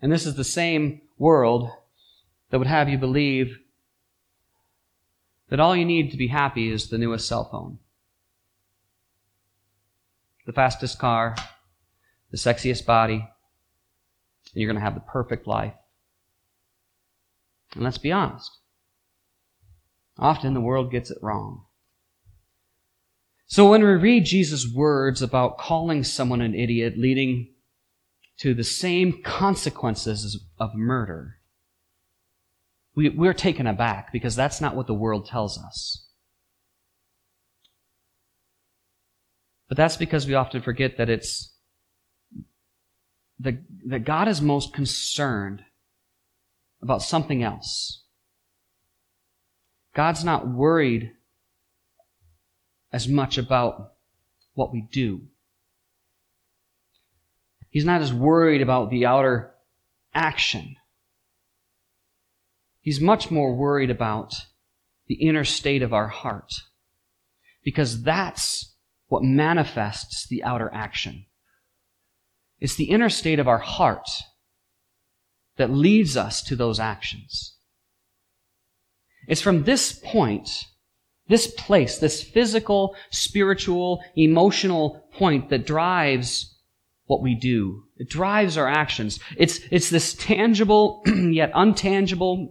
And 0.00 0.12
this 0.12 0.26
is 0.26 0.34
the 0.34 0.44
same 0.44 1.00
world 1.16 1.70
that 2.50 2.58
would 2.58 2.66
have 2.66 2.88
you 2.88 2.98
believe 2.98 3.58
that 5.48 5.60
all 5.60 5.74
you 5.74 5.84
need 5.84 6.10
to 6.10 6.16
be 6.16 6.28
happy 6.28 6.70
is 6.70 6.88
the 6.88 6.98
newest 6.98 7.26
cell 7.26 7.48
phone, 7.50 7.78
the 10.46 10.52
fastest 10.52 10.98
car, 10.98 11.34
the 12.30 12.36
sexiest 12.36 12.84
body, 12.84 13.14
and 13.14 14.54
you're 14.54 14.70
going 14.70 14.78
to 14.78 14.84
have 14.84 14.94
the 14.94 15.00
perfect 15.00 15.46
life. 15.46 15.74
And 17.74 17.82
let's 17.82 17.98
be 17.98 18.12
honest. 18.12 18.58
Often 20.18 20.54
the 20.54 20.60
world 20.60 20.90
gets 20.90 21.10
it 21.10 21.18
wrong. 21.22 21.64
So 23.48 23.70
when 23.70 23.82
we 23.82 23.92
read 23.92 24.26
Jesus' 24.26 24.70
words 24.70 25.22
about 25.22 25.56
calling 25.56 26.04
someone 26.04 26.42
an 26.42 26.54
idiot 26.54 26.98
leading 26.98 27.54
to 28.40 28.52
the 28.52 28.62
same 28.62 29.22
consequences 29.22 30.44
of 30.58 30.74
murder, 30.74 31.38
we, 32.94 33.08
we're 33.08 33.32
taken 33.32 33.66
aback 33.66 34.12
because 34.12 34.36
that's 34.36 34.60
not 34.60 34.76
what 34.76 34.86
the 34.86 34.94
world 34.94 35.26
tells 35.26 35.58
us. 35.58 36.06
But 39.66 39.78
that's 39.78 39.96
because 39.96 40.26
we 40.26 40.34
often 40.34 40.60
forget 40.60 40.98
that 40.98 41.08
it's 41.08 41.54
that, 43.40 43.62
that 43.86 44.04
God 44.04 44.28
is 44.28 44.42
most 44.42 44.74
concerned 44.74 45.62
about 46.82 47.02
something 47.02 47.42
else. 47.42 48.04
God's 49.94 50.24
not 50.24 50.48
worried 50.48 51.12
as 52.92 53.08
much 53.08 53.38
about 53.38 53.94
what 54.54 54.72
we 54.72 54.86
do. 54.90 55.22
He's 57.70 57.84
not 57.84 58.00
as 58.00 58.12
worried 58.12 58.62
about 58.62 58.90
the 58.90 59.06
outer 59.06 59.54
action. 60.14 60.76
He's 62.80 63.00
much 63.00 63.30
more 63.30 63.54
worried 63.54 63.90
about 63.90 64.34
the 65.06 65.16
inner 65.16 65.44
state 65.44 65.82
of 65.82 65.92
our 65.92 66.08
heart. 66.08 66.52
Because 67.62 68.02
that's 68.02 68.74
what 69.08 69.22
manifests 69.22 70.26
the 70.26 70.42
outer 70.42 70.70
action. 70.72 71.26
It's 72.60 72.76
the 72.76 72.90
inner 72.90 73.10
state 73.10 73.38
of 73.38 73.48
our 73.48 73.58
heart 73.58 74.08
that 75.56 75.70
leads 75.70 76.16
us 76.16 76.42
to 76.44 76.56
those 76.56 76.80
actions. 76.80 77.56
It's 79.26 79.42
from 79.42 79.64
this 79.64 79.92
point 79.92 80.48
this 81.28 81.46
place, 81.46 81.98
this 81.98 82.22
physical, 82.22 82.96
spiritual, 83.10 84.02
emotional 84.16 85.04
point 85.12 85.50
that 85.50 85.66
drives 85.66 86.54
what 87.06 87.22
we 87.22 87.34
do. 87.34 87.84
It 87.96 88.08
drives 88.08 88.56
our 88.56 88.68
actions. 88.68 89.18
It's, 89.36 89.60
it's 89.70 89.90
this 89.90 90.14
tangible, 90.14 91.02
yet 91.06 91.52
untangible, 91.52 92.50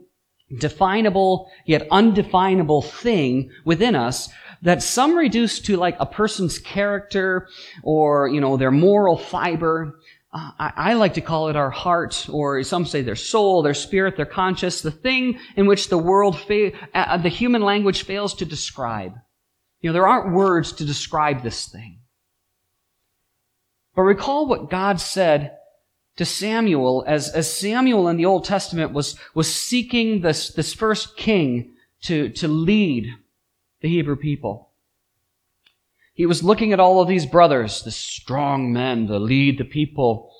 definable, 0.59 1.49
yet 1.65 1.87
undefinable 1.91 2.81
thing 2.81 3.51
within 3.65 3.95
us 3.95 4.29
that 4.61 4.81
some 4.81 5.15
reduce 5.15 5.59
to 5.59 5.77
like 5.77 5.95
a 5.99 6.05
person's 6.05 6.59
character 6.59 7.47
or, 7.83 8.27
you 8.27 8.41
know, 8.41 8.57
their 8.57 8.71
moral 8.71 9.17
fiber. 9.17 9.99
I, 10.59 10.93
like 10.93 11.13
to 11.15 11.21
call 11.21 11.49
it 11.49 11.55
our 11.55 11.69
heart, 11.69 12.27
or 12.29 12.61
some 12.63 12.85
say 12.85 13.01
their 13.01 13.15
soul, 13.15 13.61
their 13.61 13.73
spirit, 13.73 14.17
their 14.17 14.25
conscience, 14.25 14.81
the 14.81 14.91
thing 14.91 15.39
in 15.55 15.67
which 15.67 15.89
the 15.89 15.97
world, 15.97 16.39
fa- 16.39 16.71
uh, 16.93 17.17
the 17.17 17.29
human 17.29 17.61
language 17.61 18.03
fails 18.03 18.33
to 18.35 18.45
describe. 18.45 19.13
You 19.81 19.89
know, 19.89 19.93
there 19.93 20.07
aren't 20.07 20.33
words 20.33 20.73
to 20.73 20.85
describe 20.85 21.43
this 21.43 21.67
thing. 21.67 22.01
But 23.95 24.03
recall 24.03 24.47
what 24.47 24.69
God 24.69 24.99
said 24.99 25.57
to 26.17 26.25
Samuel 26.25 27.03
as, 27.07 27.29
as 27.29 27.51
Samuel 27.51 28.07
in 28.07 28.17
the 28.17 28.25
Old 28.25 28.43
Testament 28.43 28.91
was, 28.91 29.15
was 29.33 29.53
seeking 29.53 30.21
this, 30.21 30.49
this 30.49 30.73
first 30.73 31.15
king 31.17 31.73
to, 32.03 32.29
to 32.29 32.47
lead 32.47 33.07
the 33.81 33.89
Hebrew 33.89 34.15
people. 34.15 34.66
He 36.17 36.25
was 36.25 36.43
looking 36.43 36.73
at 36.73 36.79
all 36.79 36.99
of 36.99 37.07
these 37.07 37.27
brothers, 37.27 37.83
the 37.83 37.91
strong 37.91 38.73
men 38.73 39.05
the 39.05 39.19
lead 39.19 39.59
the 39.59 39.63
people. 39.63 40.33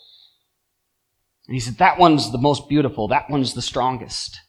And 1.47 1.53
he 1.53 1.59
said, 1.59 1.77
that 1.77 1.99
one's 1.99 2.31
the 2.31 2.39
most 2.39 2.67
beautiful. 2.67 3.07
That 3.09 3.29
one's 3.29 3.53
the 3.53 3.61
strongest. 3.61 4.39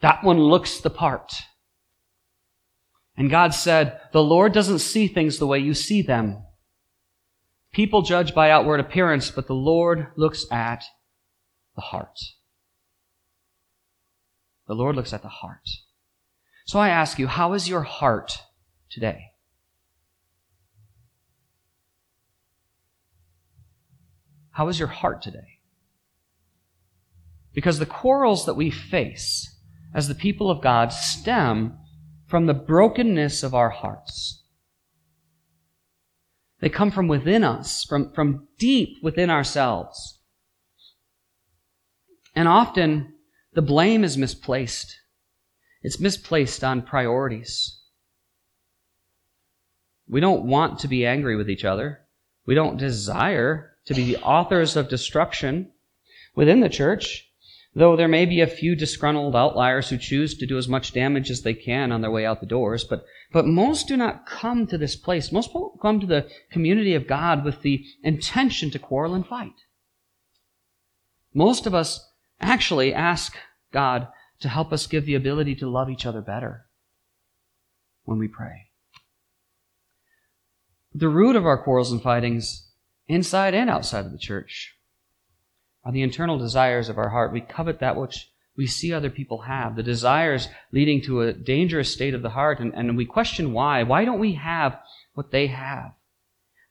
That 0.00 0.24
one 0.24 0.40
looks 0.40 0.80
the 0.80 0.88
part. 0.88 1.34
And 3.14 3.28
God 3.28 3.52
said, 3.52 4.00
the 4.12 4.22
Lord 4.22 4.54
doesn't 4.54 4.78
see 4.78 5.06
things 5.06 5.36
the 5.36 5.46
way 5.46 5.58
you 5.58 5.74
see 5.74 6.00
them. 6.00 6.44
People 7.74 8.00
judge 8.00 8.34
by 8.34 8.50
outward 8.50 8.80
appearance, 8.80 9.30
but 9.30 9.48
the 9.48 9.52
Lord 9.52 10.06
looks 10.16 10.46
at 10.50 10.82
the 11.76 11.82
heart. 11.82 12.18
The 14.66 14.74
Lord 14.74 14.96
looks 14.96 15.12
at 15.12 15.20
the 15.20 15.28
heart. 15.28 15.68
So 16.64 16.78
I 16.78 16.88
ask 16.88 17.18
you, 17.18 17.26
how 17.26 17.52
is 17.52 17.68
your 17.68 17.82
heart 17.82 18.38
today? 18.88 19.29
How 24.52 24.68
is 24.68 24.78
your 24.78 24.88
heart 24.88 25.22
today? 25.22 25.58
Because 27.52 27.78
the 27.78 27.86
quarrels 27.86 28.46
that 28.46 28.54
we 28.54 28.70
face 28.70 29.56
as 29.94 30.08
the 30.08 30.14
people 30.14 30.50
of 30.50 30.62
God 30.62 30.92
stem 30.92 31.78
from 32.26 32.46
the 32.46 32.54
brokenness 32.54 33.42
of 33.42 33.54
our 33.54 33.70
hearts. 33.70 34.44
They 36.60 36.68
come 36.68 36.90
from 36.90 37.08
within 37.08 37.42
us, 37.42 37.84
from, 37.84 38.12
from 38.12 38.46
deep 38.58 38.98
within 39.02 39.30
ourselves. 39.30 40.18
And 42.34 42.46
often 42.46 43.14
the 43.54 43.62
blame 43.62 44.04
is 44.04 44.16
misplaced. 44.16 44.96
It's 45.82 45.98
misplaced 45.98 46.62
on 46.62 46.82
priorities. 46.82 47.80
We 50.06 50.20
don't 50.20 50.44
want 50.44 50.80
to 50.80 50.88
be 50.88 51.06
angry 51.06 51.36
with 51.36 51.48
each 51.48 51.64
other. 51.64 52.00
We 52.46 52.54
don't 52.54 52.76
desire 52.76 53.76
to 53.90 53.94
be 53.94 54.04
the 54.04 54.22
authors 54.22 54.76
of 54.76 54.88
destruction 54.88 55.68
within 56.36 56.60
the 56.60 56.68
church, 56.68 57.28
though 57.74 57.96
there 57.96 58.06
may 58.06 58.24
be 58.24 58.40
a 58.40 58.46
few 58.46 58.76
disgruntled 58.76 59.34
outliers 59.34 59.88
who 59.88 59.98
choose 59.98 60.36
to 60.36 60.46
do 60.46 60.56
as 60.56 60.68
much 60.68 60.92
damage 60.92 61.28
as 61.28 61.42
they 61.42 61.54
can 61.54 61.90
on 61.90 62.00
their 62.00 62.10
way 62.10 62.24
out 62.24 62.38
the 62.38 62.46
doors, 62.46 62.84
but, 62.84 63.04
but 63.32 63.48
most 63.48 63.88
do 63.88 63.96
not 63.96 64.26
come 64.26 64.64
to 64.64 64.78
this 64.78 64.94
place. 64.94 65.32
Most 65.32 65.50
come 65.82 65.98
to 65.98 66.06
the 66.06 66.30
community 66.52 66.94
of 66.94 67.08
God 67.08 67.44
with 67.44 67.62
the 67.62 67.84
intention 68.04 68.70
to 68.70 68.78
quarrel 68.78 69.12
and 69.12 69.26
fight. 69.26 69.64
Most 71.34 71.66
of 71.66 71.74
us 71.74 72.12
actually 72.40 72.94
ask 72.94 73.36
God 73.72 74.06
to 74.38 74.48
help 74.48 74.72
us 74.72 74.86
give 74.86 75.04
the 75.04 75.16
ability 75.16 75.56
to 75.56 75.68
love 75.68 75.90
each 75.90 76.06
other 76.06 76.20
better 76.20 76.66
when 78.04 78.20
we 78.20 78.28
pray. 78.28 78.68
The 80.94 81.08
root 81.08 81.34
of 81.34 81.44
our 81.44 81.60
quarrels 81.60 81.90
and 81.90 82.00
fightings 82.00 82.69
inside 83.10 83.54
and 83.54 83.68
outside 83.68 84.06
of 84.06 84.12
the 84.12 84.18
church, 84.18 84.76
are 85.84 85.92
the 85.92 86.02
internal 86.02 86.38
desires 86.38 86.88
of 86.88 86.98
our 86.98 87.08
heart. 87.08 87.32
We 87.32 87.40
covet 87.40 87.80
that 87.80 87.96
which 87.96 88.30
we 88.56 88.66
see 88.66 88.92
other 88.92 89.10
people 89.10 89.42
have, 89.42 89.76
the 89.76 89.82
desires 89.82 90.48
leading 90.72 91.00
to 91.02 91.22
a 91.22 91.32
dangerous 91.32 91.92
state 91.92 92.14
of 92.14 92.22
the 92.22 92.30
heart, 92.30 92.60
and, 92.60 92.74
and 92.74 92.96
we 92.96 93.06
question 93.06 93.52
why. 93.52 93.82
Why 93.82 94.04
don't 94.04 94.18
we 94.18 94.34
have 94.34 94.78
what 95.14 95.30
they 95.30 95.46
have? 95.46 95.92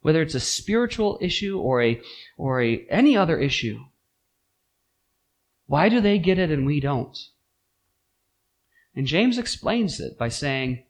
Whether 0.01 0.21
it's 0.21 0.35
a 0.35 0.39
spiritual 0.39 1.17
issue 1.21 1.59
or 1.59 1.81
a 1.81 2.01
or 2.37 2.61
a 2.61 2.85
any 2.89 3.17
other 3.17 3.37
issue. 3.39 3.79
Why 5.65 5.89
do 5.89 5.99
they 5.99 6.19
get 6.19 6.39
it 6.39 6.51
and 6.51 6.65
we 6.65 6.79
don't? 6.79 7.17
And 8.95 9.07
James 9.07 9.37
explains 9.37 9.99
it 9.99 10.17
by 10.17 10.29
saying, 10.29 10.83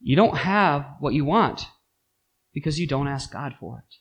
You 0.00 0.16
don't 0.16 0.36
have 0.36 0.86
what 1.00 1.14
you 1.14 1.24
want 1.24 1.66
because 2.52 2.78
you 2.78 2.86
don't 2.86 3.08
ask 3.08 3.32
God 3.32 3.54
for 3.58 3.84
it. 3.86 3.96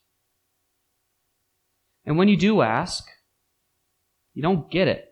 And 2.05 2.17
when 2.17 2.27
you 2.27 2.37
do 2.37 2.61
ask, 2.61 3.07
you 4.33 4.41
don't 4.41 4.69
get 4.69 4.87
it 4.87 5.05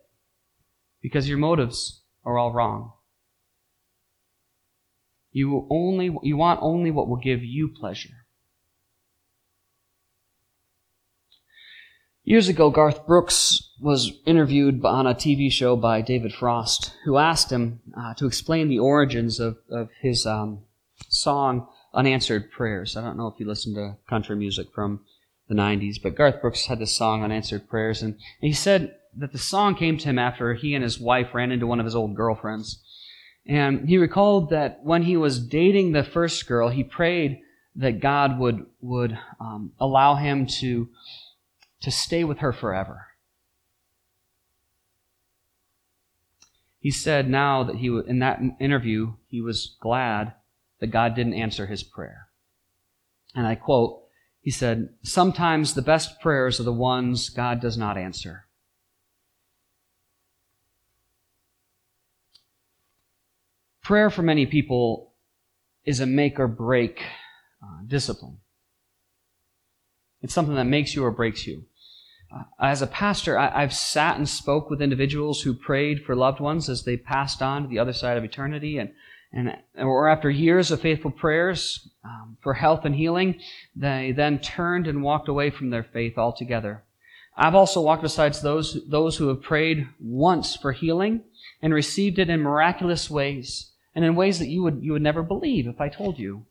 because 1.01 1.27
your 1.27 1.38
motives 1.38 2.01
are 2.25 2.38
all 2.38 2.51
wrong. 2.51 2.93
You 5.32 5.67
only 5.71 6.15
you 6.21 6.38
want 6.38 6.60
only 6.62 6.91
what 6.91 7.08
will 7.08 7.17
give 7.17 7.43
you 7.43 7.67
pleasure. 7.67 8.23
Years 12.25 12.47
ago, 12.47 12.69
Garth 12.69 13.06
Brooks 13.06 13.73
was 13.82 14.13
interviewed 14.25 14.86
on 14.86 15.08
a 15.08 15.13
TV 15.13 15.51
show 15.51 15.75
by 15.75 16.01
David 16.01 16.34
Frost, 16.34 16.93
who 17.03 17.17
asked 17.17 17.51
him 17.51 17.82
uh, 17.97 18.13
to 18.13 18.27
explain 18.27 18.69
the 18.69 18.79
origins 18.79 19.41
of, 19.41 19.58
of 19.69 19.89
his 20.01 20.25
um, 20.25 20.60
song 21.10 21.67
Unanswered 21.93 22.49
Prayers. 22.49 22.95
I 22.95 23.01
don't 23.01 23.17
know 23.17 23.27
if 23.27 23.39
you 23.39 23.45
listen 23.45 23.73
to 23.73 23.97
country 24.10 24.38
music 24.38 24.67
from 24.73 25.01
the 25.47 25.56
90s, 25.56 26.01
but 26.01 26.15
Garth 26.15 26.41
Brooks 26.41 26.65
had 26.65 26.79
this 26.79 26.95
song 26.95 27.23
Unanswered 27.23 27.67
Prayers, 27.67 28.01
and 28.01 28.17
he 28.39 28.53
said 28.53 28.95
that 29.15 29.32
the 29.32 29.38
song 29.38 29.75
came 29.75 29.97
to 29.97 30.10
him 30.10 30.17
after 30.17 30.53
he 30.53 30.73
and 30.73 30.84
his 30.84 30.99
wife 30.99 31.34
ran 31.34 31.51
into 31.51 31.67
one 31.67 31.79
of 31.79 31.86
his 31.86 31.95
old 31.95 32.15
girlfriends. 32.15 32.82
And 33.45 33.88
he 33.89 33.97
recalled 33.97 34.49
that 34.51 34.79
when 34.84 35.03
he 35.03 35.17
was 35.17 35.45
dating 35.45 35.91
the 35.91 36.03
first 36.03 36.47
girl, 36.47 36.69
he 36.69 36.84
prayed 36.84 37.39
that 37.75 37.99
God 37.99 38.39
would, 38.39 38.65
would 38.82 39.17
um, 39.39 39.73
allow 39.79 40.15
him 40.15 40.47
to 40.60 40.89
to 41.84 41.91
stay 41.91 42.23
with 42.23 42.39
her 42.39 42.53
forever. 42.53 43.08
He 46.79 46.91
said 46.91 47.29
now 47.29 47.63
that 47.63 47.77
he 47.77 47.88
in 47.88 48.19
that 48.19 48.39
interview 48.60 49.13
he 49.27 49.41
was 49.41 49.77
glad 49.79 50.34
that 50.79 50.88
God 50.88 51.15
didn't 51.15 51.34
answer 51.34 51.65
his 51.65 51.84
prayer. 51.84 52.27
And 53.36 53.45
I 53.45 53.56
quote, 53.56 54.02
he 54.43 54.51
said, 54.51 54.93
"Sometimes 55.01 55.73
the 55.73 55.82
best 55.82 56.21
prayers 56.21 56.60
are 56.60 56.63
the 56.63 56.71
ones 56.71 57.29
God 57.29 57.60
does 57.60 57.77
not 57.77 57.97
answer." 57.97 58.45
Prayer 63.82 64.12
for 64.12 64.21
many 64.21 64.45
people 64.45 65.15
is 65.84 65.99
a 65.99 66.06
make 66.06 66.39
or 66.39 66.47
break 66.47 67.03
uh, 67.62 67.82
discipline. 67.88 68.38
It's 70.21 70.34
something 70.34 70.56
that 70.56 70.65
makes 70.65 70.95
you 70.95 71.03
or 71.03 71.12
breaks 71.12 71.47
you 71.47 71.65
as 72.60 72.82
a 72.82 72.88
pastor, 72.88 73.38
I, 73.38 73.62
have 73.62 73.73
sat 73.73 74.17
and 74.17 74.27
spoke 74.27 74.69
with 74.69 74.82
individuals 74.82 75.41
who 75.41 75.53
prayed 75.53 76.03
for 76.03 76.15
loved 76.15 76.39
ones 76.39 76.69
as 76.69 76.84
they 76.84 76.97
passed 76.97 77.41
on 77.41 77.63
to 77.63 77.67
the 77.67 77.79
other 77.79 77.93
side 77.93 78.17
of 78.17 78.23
eternity, 78.23 78.77
and 78.77 78.91
and 79.34 79.58
or 79.78 80.08
after 80.08 80.30
years 80.30 80.69
of 80.69 80.82
faithful 80.82 81.12
prayers 81.12 81.89
um, 82.06 82.38
for 82.41 82.54
health 82.54 82.86
and 82.86 82.96
healing, 82.96 83.39
they 83.76 84.13
then 84.15 84.39
turned 84.39 84.88
and 84.88 85.02
walked 85.02 85.28
away 85.28 85.50
from 85.50 85.72
their 85.72 85.84
faith 85.84 86.17
altogether. 86.17 86.84
I've 87.36 87.56
also 87.56 87.82
walked 87.82 88.04
beside 88.04 88.36
those 88.36 88.88
those 88.88 89.17
who 89.17 89.30
have 89.30 89.41
prayed 89.41 89.88
once 90.00 90.56
for 90.56 90.72
healing 90.72 91.24
and 91.62 91.74
received 91.74 92.19
it 92.19 92.30
in 92.30 92.41
miraculous 92.41 93.10
ways, 93.10 93.72
and 93.96 94.06
in 94.06 94.15
ways 94.15 94.38
that 94.38 94.50
you 94.50 94.62
would 94.62 94.80
you 94.84 94.91
would 94.91 95.02
never 95.02 95.24
believe 95.24 95.67
if 95.67 95.82
I 95.82 95.89
told 95.89 96.19
you. 96.19 96.46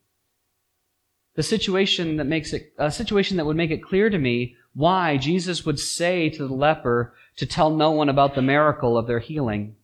The 1.35 1.43
situation 1.43 2.17
that 2.17 2.25
makes 2.25 2.51
it 2.51 2.73
a 2.77 2.91
situation 2.91 3.37
that 3.37 3.45
would 3.45 3.57
make 3.57 3.71
it 3.71 3.81
clear 3.81 4.09
to 4.09 4.19
me 4.19 4.57
why 4.73 5.17
Jesus 5.17 5.65
would 5.65 5.79
say 5.79 6.29
to 6.29 6.47
the 6.47 6.53
leper 6.53 7.15
to 7.37 7.45
tell 7.45 7.69
no 7.69 7.91
one 7.91 8.09
about 8.09 8.35
the 8.35 8.41
miracle 8.41 8.97
of 8.97 9.07
their 9.07 9.19
healing 9.19 9.75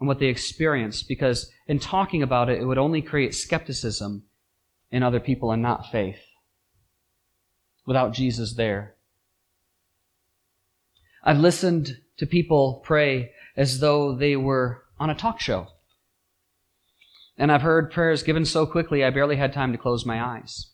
and 0.00 0.08
what 0.08 0.18
they 0.18 0.26
experienced, 0.26 1.06
because 1.06 1.50
in 1.68 1.78
talking 1.78 2.22
about 2.22 2.48
it, 2.48 2.60
it 2.60 2.64
would 2.64 2.78
only 2.78 3.02
create 3.02 3.34
skepticism 3.34 4.24
in 4.90 5.02
other 5.02 5.20
people 5.20 5.52
and 5.52 5.62
not 5.62 5.90
faith 5.92 6.20
without 7.86 8.12
Jesus 8.12 8.54
there. 8.54 8.94
I've 11.22 11.38
listened 11.38 11.98
to 12.16 12.26
people 12.26 12.80
pray 12.84 13.32
as 13.56 13.80
though 13.80 14.16
they 14.16 14.36
were 14.36 14.84
on 14.98 15.10
a 15.10 15.14
talk 15.14 15.38
show. 15.38 15.68
And 17.36 17.52
I've 17.52 17.62
heard 17.62 17.90
prayers 17.90 18.22
given 18.22 18.44
so 18.44 18.66
quickly 18.66 19.04
I 19.04 19.10
barely 19.10 19.36
had 19.36 19.52
time 19.52 19.72
to 19.72 19.78
close 19.78 20.06
my 20.06 20.22
eyes. 20.22 20.70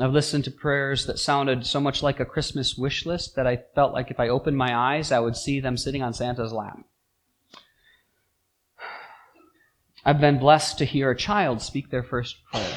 I've 0.00 0.12
listened 0.12 0.44
to 0.44 0.50
prayers 0.50 1.06
that 1.06 1.18
sounded 1.18 1.66
so 1.66 1.78
much 1.78 2.02
like 2.02 2.18
a 2.18 2.24
Christmas 2.24 2.76
wish 2.76 3.04
list 3.04 3.36
that 3.36 3.46
I 3.46 3.64
felt 3.74 3.92
like 3.92 4.10
if 4.10 4.18
I 4.18 4.28
opened 4.28 4.56
my 4.56 4.74
eyes, 4.74 5.12
I 5.12 5.20
would 5.20 5.36
see 5.36 5.60
them 5.60 5.76
sitting 5.76 6.02
on 6.02 6.14
Santa's 6.14 6.52
lap. 6.52 6.78
I've 10.04 10.20
been 10.20 10.40
blessed 10.40 10.78
to 10.78 10.84
hear 10.84 11.12
a 11.12 11.16
child 11.16 11.62
speak 11.62 11.90
their 11.90 12.02
first 12.02 12.44
prayer. 12.46 12.74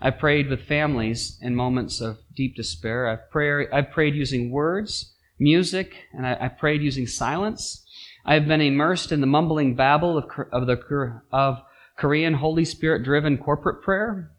I've 0.00 0.18
prayed 0.18 0.48
with 0.48 0.62
families 0.62 1.36
in 1.42 1.56
moments 1.56 2.00
of 2.00 2.18
deep 2.36 2.54
despair. 2.54 3.08
I've, 3.08 3.30
pray, 3.30 3.68
I've 3.70 3.90
prayed 3.90 4.14
using 4.14 4.52
words, 4.52 5.12
music, 5.38 5.94
and 6.12 6.24
I, 6.24 6.36
have 6.40 6.58
prayed 6.58 6.80
using 6.80 7.08
silence. 7.08 7.84
I've 8.24 8.46
been 8.46 8.60
immersed 8.60 9.10
in 9.10 9.20
the 9.20 9.26
mumbling 9.26 9.74
babble 9.74 10.16
of, 10.16 10.30
of, 10.52 10.68
the, 10.68 11.20
of 11.32 11.60
Korean 11.96 12.34
Holy 12.34 12.64
Spirit 12.64 13.02
driven 13.02 13.36
corporate 13.36 13.82
prayer. 13.82 14.30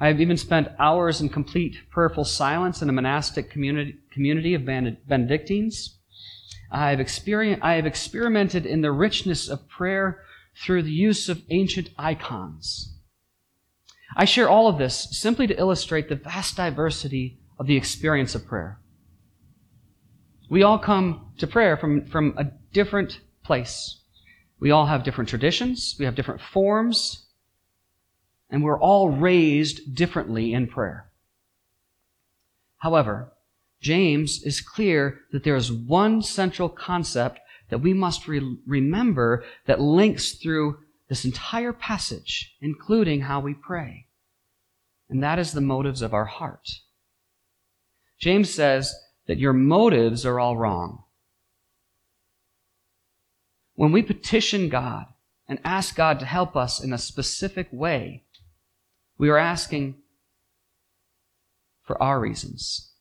I 0.00 0.08
have 0.08 0.20
even 0.20 0.36
spent 0.36 0.68
hours 0.80 1.20
in 1.20 1.28
complete 1.28 1.76
prayerful 1.88 2.24
silence 2.24 2.82
in 2.82 2.88
a 2.88 2.92
monastic 2.92 3.48
community, 3.48 3.94
community 4.10 4.54
of 4.54 4.66
Benedictines. 4.66 5.95
I 6.70 6.90
have, 6.90 7.00
experienced, 7.00 7.64
I 7.64 7.74
have 7.74 7.86
experimented 7.86 8.66
in 8.66 8.80
the 8.80 8.92
richness 8.92 9.48
of 9.48 9.68
prayer 9.68 10.22
through 10.56 10.82
the 10.82 10.90
use 10.90 11.28
of 11.28 11.42
ancient 11.50 11.90
icons. 11.98 12.94
I 14.16 14.24
share 14.24 14.48
all 14.48 14.68
of 14.68 14.78
this 14.78 15.08
simply 15.10 15.46
to 15.46 15.58
illustrate 15.58 16.08
the 16.08 16.16
vast 16.16 16.56
diversity 16.56 17.38
of 17.58 17.66
the 17.66 17.76
experience 17.76 18.34
of 18.34 18.46
prayer. 18.46 18.80
We 20.48 20.62
all 20.62 20.78
come 20.78 21.32
to 21.38 21.46
prayer 21.46 21.76
from, 21.76 22.06
from 22.06 22.34
a 22.38 22.44
different 22.72 23.20
place. 23.44 24.00
We 24.60 24.70
all 24.70 24.86
have 24.86 25.04
different 25.04 25.28
traditions. 25.28 25.96
We 25.98 26.04
have 26.04 26.14
different 26.14 26.40
forms 26.40 27.26
and 28.50 28.62
we're 28.62 28.78
all 28.78 29.10
raised 29.10 29.94
differently 29.94 30.52
in 30.52 30.68
prayer. 30.68 31.10
However, 32.78 33.32
James 33.86 34.42
is 34.42 34.60
clear 34.60 35.20
that 35.30 35.44
there 35.44 35.54
is 35.54 35.70
one 35.70 36.20
central 36.20 36.68
concept 36.68 37.38
that 37.68 37.78
we 37.78 37.94
must 37.94 38.26
re- 38.26 38.58
remember 38.66 39.44
that 39.66 39.80
links 39.80 40.32
through 40.32 40.78
this 41.08 41.24
entire 41.24 41.72
passage, 41.72 42.56
including 42.60 43.20
how 43.20 43.38
we 43.38 43.54
pray. 43.54 44.08
And 45.08 45.22
that 45.22 45.38
is 45.38 45.52
the 45.52 45.60
motives 45.60 46.02
of 46.02 46.12
our 46.12 46.24
heart. 46.24 46.68
James 48.18 48.52
says 48.52 48.92
that 49.28 49.38
your 49.38 49.52
motives 49.52 50.26
are 50.26 50.40
all 50.40 50.56
wrong. 50.56 51.04
When 53.76 53.92
we 53.92 54.02
petition 54.02 54.68
God 54.68 55.04
and 55.46 55.60
ask 55.62 55.94
God 55.94 56.18
to 56.18 56.26
help 56.26 56.56
us 56.56 56.82
in 56.82 56.92
a 56.92 56.98
specific 56.98 57.68
way, 57.70 58.24
we 59.16 59.28
are 59.28 59.38
asking 59.38 59.94
for 61.84 62.02
our 62.02 62.18
reasons. 62.18 62.94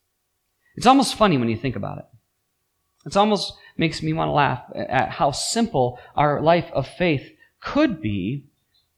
It's 0.75 0.85
almost 0.85 1.15
funny 1.15 1.37
when 1.37 1.49
you 1.49 1.57
think 1.57 1.75
about 1.75 1.99
it. 1.99 2.05
It 3.05 3.15
almost 3.15 3.53
makes 3.77 4.01
me 4.01 4.13
want 4.13 4.29
to 4.29 4.33
laugh 4.33 4.63
at 4.75 5.09
how 5.09 5.31
simple 5.31 5.99
our 6.15 6.41
life 6.41 6.69
of 6.73 6.87
faith 6.87 7.29
could 7.61 8.01
be 8.01 8.45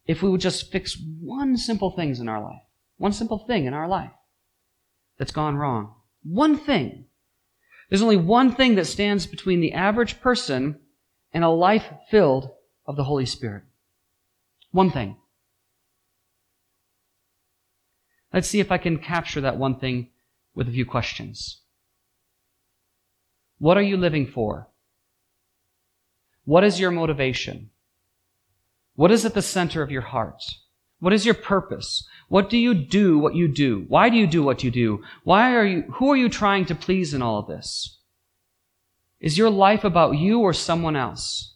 if 0.06 0.22
we 0.22 0.30
would 0.30 0.42
just 0.42 0.72
fix 0.72 0.98
one 1.22 1.58
simple 1.58 1.92
thing 1.92 2.16
in 2.16 2.30
our 2.30 2.42
life. 2.42 2.62
One 2.98 3.14
simple 3.14 3.40
thing 3.40 3.66
in 3.66 3.74
our 3.74 3.88
life 3.88 4.12
that's 5.18 5.32
gone 5.32 5.58
wrong. 5.58 5.94
One 6.24 6.58
thing. 6.58 7.06
There's 7.90 8.02
only 8.02 8.18
one 8.18 8.54
thing 8.56 8.76
that 8.76 8.86
stands 8.86 9.28
between 9.28 9.62
the 9.62 9.74
average 9.74 10.20
person 10.20 10.80
and 11.34 11.44
a 11.44 11.50
life 11.50 11.86
filled 12.10 12.50
of 12.86 12.96
the 12.96 13.04
Holy 13.04 13.26
Spirit. 13.26 13.64
One 14.72 14.90
thing. 14.92 15.18
Let's 18.34 18.48
see 18.48 18.60
if 18.60 18.72
I 18.72 18.78
can 18.78 18.98
capture 18.98 19.42
that 19.42 19.58
one 19.58 19.80
thing 19.80 20.10
with 20.54 20.68
a 20.68 20.72
few 20.72 20.86
questions. 20.86 21.62
What 23.60 23.78
are 23.78 23.82
you 23.82 23.98
living 23.98 24.28
for? 24.28 24.68
What 26.46 26.64
is 26.64 26.80
your 26.80 26.92
motivation? 26.92 27.72
What 28.96 29.12
is 29.12 29.26
at 29.26 29.34
the 29.34 29.42
center 29.42 29.82
of 29.82 29.92
your 29.92 30.02
heart? 30.02 30.44
What 31.00 31.14
is 31.14 31.26
your 31.26 31.36
purpose? 31.36 32.08
What 32.30 32.50
do 32.50 32.58
you 32.58 32.74
do 32.74 33.20
what 33.20 33.36
you 33.36 33.48
do? 33.48 33.86
Why 33.88 34.10
do 34.10 34.18
you 34.18 34.28
do 34.28 34.44
what 34.44 34.64
you 34.64 34.72
do? 34.72 35.04
Why 35.24 35.56
are 35.56 35.66
you, 35.66 35.82
who 35.94 36.12
are 36.12 36.18
you 36.18 36.30
trying 36.30 36.66
to 36.66 36.76
please 36.76 37.14
in 37.14 37.22
all 37.22 37.40
of 37.40 37.48
this? 37.48 38.00
Is 39.20 39.38
your 39.38 39.50
life 39.50 39.84
about 39.84 40.18
you 40.18 40.40
or 40.40 40.54
someone 40.54 40.96
else? 40.96 41.56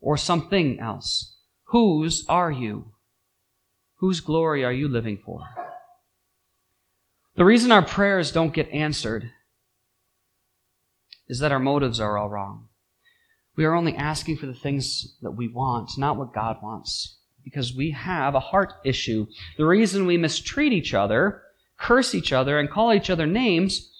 Or 0.00 0.16
something 0.16 0.78
else? 0.80 1.36
Whose 1.68 2.24
are 2.28 2.50
you? 2.50 2.92
Whose 3.96 4.20
glory 4.20 4.64
are 4.64 4.72
you 4.72 4.88
living 4.88 5.18
for? 5.24 5.42
The 7.36 7.44
reason 7.44 7.72
our 7.72 7.82
prayers 7.82 8.32
don't 8.32 8.52
get 8.52 8.68
answered 8.70 9.30
is 11.28 11.38
that 11.38 11.52
our 11.52 11.58
motives 11.58 12.00
are 12.00 12.18
all 12.18 12.28
wrong. 12.28 12.68
We 13.56 13.64
are 13.64 13.74
only 13.74 13.94
asking 13.96 14.38
for 14.38 14.46
the 14.46 14.54
things 14.54 15.16
that 15.22 15.32
we 15.32 15.48
want, 15.48 15.90
not 15.96 16.16
what 16.16 16.34
God 16.34 16.56
wants 16.62 17.18
because 17.44 17.74
we 17.74 17.90
have 17.90 18.34
a 18.34 18.40
heart 18.40 18.72
issue. 18.84 19.26
The 19.58 19.66
reason 19.66 20.06
we 20.06 20.16
mistreat 20.16 20.72
each 20.72 20.94
other, 20.94 21.42
curse 21.78 22.14
each 22.14 22.32
other, 22.32 22.58
and 22.58 22.70
call 22.70 22.92
each 22.92 23.10
other 23.10 23.26
names 23.26 23.90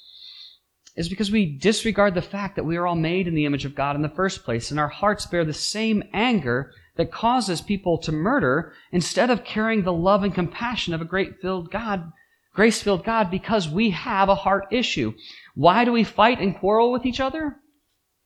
is 0.97 1.09
because 1.09 1.31
we 1.31 1.59
disregard 1.59 2.15
the 2.15 2.23
fact 2.23 2.57
that 2.57 2.65
we 2.65 2.77
are 2.77 2.87
all 2.87 2.95
made 2.95 3.27
in 3.29 3.35
the 3.35 3.45
image 3.45 3.65
of 3.65 3.75
God 3.75 3.97
in 3.97 4.03
the 4.03 4.09
first 4.09 4.45
place, 4.45 4.71
and 4.71 4.81
our 4.81 4.89
hearts 4.89 5.27
bear 5.27 5.45
the 5.45 5.53
same 5.53 6.03
anger 6.13 6.73
that 6.97 7.13
causes 7.13 7.61
people 7.61 7.99
to 7.99 8.13
murder 8.13 8.73
instead 8.93 9.29
of 9.29 9.45
carrying 9.45 9.83
the 9.83 9.93
love 9.93 10.23
and 10.23 10.35
compassion 10.35 10.95
of 10.95 11.01
a 11.01 11.05
great 11.05 11.41
filled 11.43 11.71
God, 11.71 12.13
grace 12.55 12.81
filled 12.81 13.05
God, 13.05 13.31
because 13.31 13.69
we 13.69 13.91
have 13.91 14.31
a 14.31 14.35
heart 14.35 14.69
issue. 14.71 15.13
Why 15.55 15.85
do 15.85 15.93
we 15.93 16.05
fight 16.05 16.41
and 16.41 16.57
quarrel 16.57 16.91
with 16.93 17.05
each 17.05 17.21
other? 17.21 17.57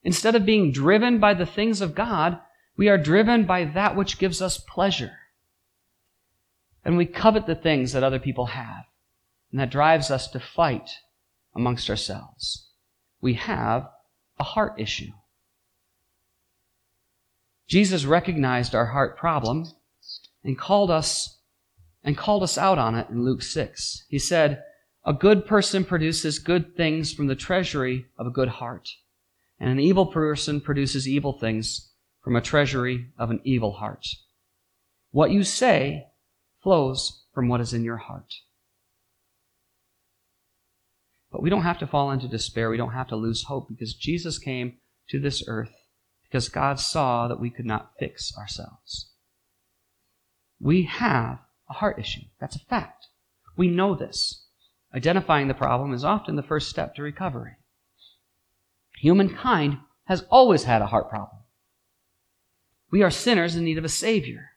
Instead 0.04 0.36
of 0.36 0.46
being 0.46 0.70
driven 0.70 1.18
by 1.18 1.34
the 1.34 1.46
things 1.46 1.80
of 1.80 1.94
God, 1.94 2.38
we 2.76 2.88
are 2.88 2.98
driven 2.98 3.44
by 3.46 3.64
that 3.64 3.96
which 3.96 4.18
gives 4.18 4.40
us 4.40 4.58
pleasure. 4.58 5.12
And 6.84 6.96
we 6.96 7.06
covet 7.06 7.46
the 7.46 7.56
things 7.56 7.92
that 7.92 8.04
other 8.04 8.20
people 8.20 8.46
have. 8.46 8.84
And 9.50 9.58
that 9.58 9.70
drives 9.70 10.10
us 10.10 10.28
to 10.28 10.40
fight 10.40 10.90
amongst 11.56 11.90
ourselves. 11.90 12.68
We 13.20 13.34
have 13.34 13.88
a 14.38 14.44
heart 14.44 14.74
issue. 14.78 15.10
Jesus 17.66 18.04
recognized 18.04 18.74
our 18.74 18.86
heart 18.86 19.16
problem 19.16 19.66
and 20.44 20.56
called 20.56 20.90
us 20.90 21.38
and 22.09 22.16
called 22.16 22.42
us 22.42 22.57
out 22.57 22.79
on 22.79 22.94
it 22.94 23.07
in 23.11 23.23
Luke 23.23 23.42
6. 23.42 24.07
He 24.09 24.18
said, 24.18 24.64
"A 25.05 25.12
good 25.12 25.44
person 25.44 25.85
produces 25.85 26.38
good 26.38 26.75
things 26.75 27.12
from 27.12 27.27
the 27.27 27.37
treasury 27.37 28.07
of 28.16 28.27
a 28.27 28.31
good 28.31 28.49
heart, 28.49 28.88
and 29.61 29.68
an 29.68 29.79
evil 29.79 30.07
person 30.07 30.62
produces 30.62 31.07
evil 31.07 31.35
things 31.35 31.92
from 32.23 32.35
a 32.35 32.40
treasury 32.40 33.12
of 33.18 33.31
an 33.31 33.42
evil 33.44 33.75
heart. 33.75 34.07
What 35.11 35.33
you 35.33 35.44
say 35.44 36.07
flows 36.62 37.27
from 37.35 37.47
what 37.49 37.61
is 37.61 37.75
in 37.75 37.85
your 37.85 37.99
heart. 37.99 38.33
But 41.31 41.42
we 41.42 41.51
don't 41.51 41.61
have 41.61 41.79
to 41.81 41.87
fall 41.87 42.11
into 42.11 42.27
despair. 42.27 42.71
We 42.71 42.79
don't 42.79 42.94
have 42.94 43.09
to 43.09 43.16
lose 43.16 43.42
hope 43.42 43.68
because 43.68 43.92
Jesus 43.92 44.38
came 44.38 44.79
to 45.11 45.21
this 45.21 45.47
earth 45.47 45.75
because 46.23 46.49
God 46.49 46.81
saw 46.81 47.29
that 47.29 47.38
we 47.38 47.51
could 47.51 47.66
not 47.66 47.92
fix 47.99 48.35
ourselves. 48.35 49.11
We 50.59 50.85
have 50.85 51.40
a 51.68 51.74
heart 51.74 51.98
issue. 51.98 52.22
That's 52.40 52.57
a 52.57 52.61
fact. 52.61 53.07
We 53.57 53.68
know 53.68 53.94
this. 53.94 54.44
Identifying 54.94 55.48
the 55.48 55.54
problem 55.54 55.92
is 55.92 56.04
often 56.04 56.37
the 56.37 56.42
first 56.42 56.68
step 56.68 56.94
to 56.94 57.02
recovery. 57.02 57.57
Humankind 59.00 59.78
has 60.04 60.24
always 60.31 60.64
had 60.64 60.83
a 60.83 60.87
heart 60.87 61.09
problem. 61.09 61.42
We 62.90 63.02
are 63.02 63.11
sinners 63.11 63.54
in 63.54 63.64
need 63.64 63.78
of 63.78 63.85
a 63.85 63.88
Savior. 63.88 64.52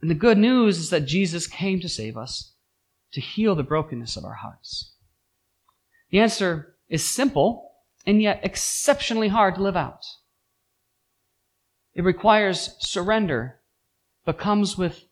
And 0.00 0.10
the 0.10 0.14
good 0.14 0.38
news 0.38 0.78
is 0.78 0.90
that 0.90 1.06
Jesus 1.06 1.46
came 1.46 1.80
to 1.80 1.88
save 1.88 2.16
us, 2.16 2.52
to 3.12 3.20
heal 3.20 3.54
the 3.54 3.62
brokenness 3.62 4.16
of 4.16 4.24
our 4.24 4.34
hearts. 4.34 4.94
The 6.10 6.20
answer 6.20 6.76
is 6.88 7.04
simple 7.04 7.72
and 8.06 8.22
yet 8.22 8.40
exceptionally 8.42 9.28
hard 9.28 9.56
to 9.56 9.62
live 9.62 9.76
out. 9.76 10.04
It 11.94 12.04
requires 12.04 12.76
surrender, 12.78 13.60
but 14.24 14.38
comes 14.38 14.78
with 14.78 15.05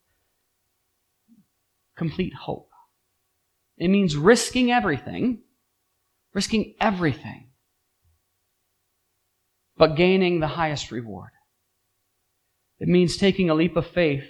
complete 1.96 2.34
hope. 2.34 2.70
It 3.76 3.88
means 3.88 4.16
risking 4.16 4.70
everything, 4.70 5.40
risking 6.32 6.74
everything, 6.80 7.50
but 9.76 9.96
gaining 9.96 10.40
the 10.40 10.48
highest 10.48 10.90
reward. 10.90 11.30
It 12.78 12.88
means 12.88 13.16
taking 13.16 13.50
a 13.50 13.54
leap 13.54 13.76
of 13.76 13.86
faith 13.86 14.24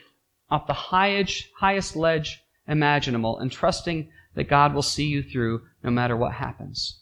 off 0.51 0.67
the 0.67 0.73
highest, 0.73 1.49
highest 1.59 1.97
ledge 1.97 2.41
imaginable 2.67 3.39
and 3.39 3.51
trusting 3.51 4.11
that 4.35 4.49
God 4.49 4.75
will 4.75 4.83
see 4.83 5.07
you 5.07 5.23
through 5.23 5.63
no 5.83 5.91
matter 5.91 6.17
what 6.17 6.33
happens. 6.33 7.01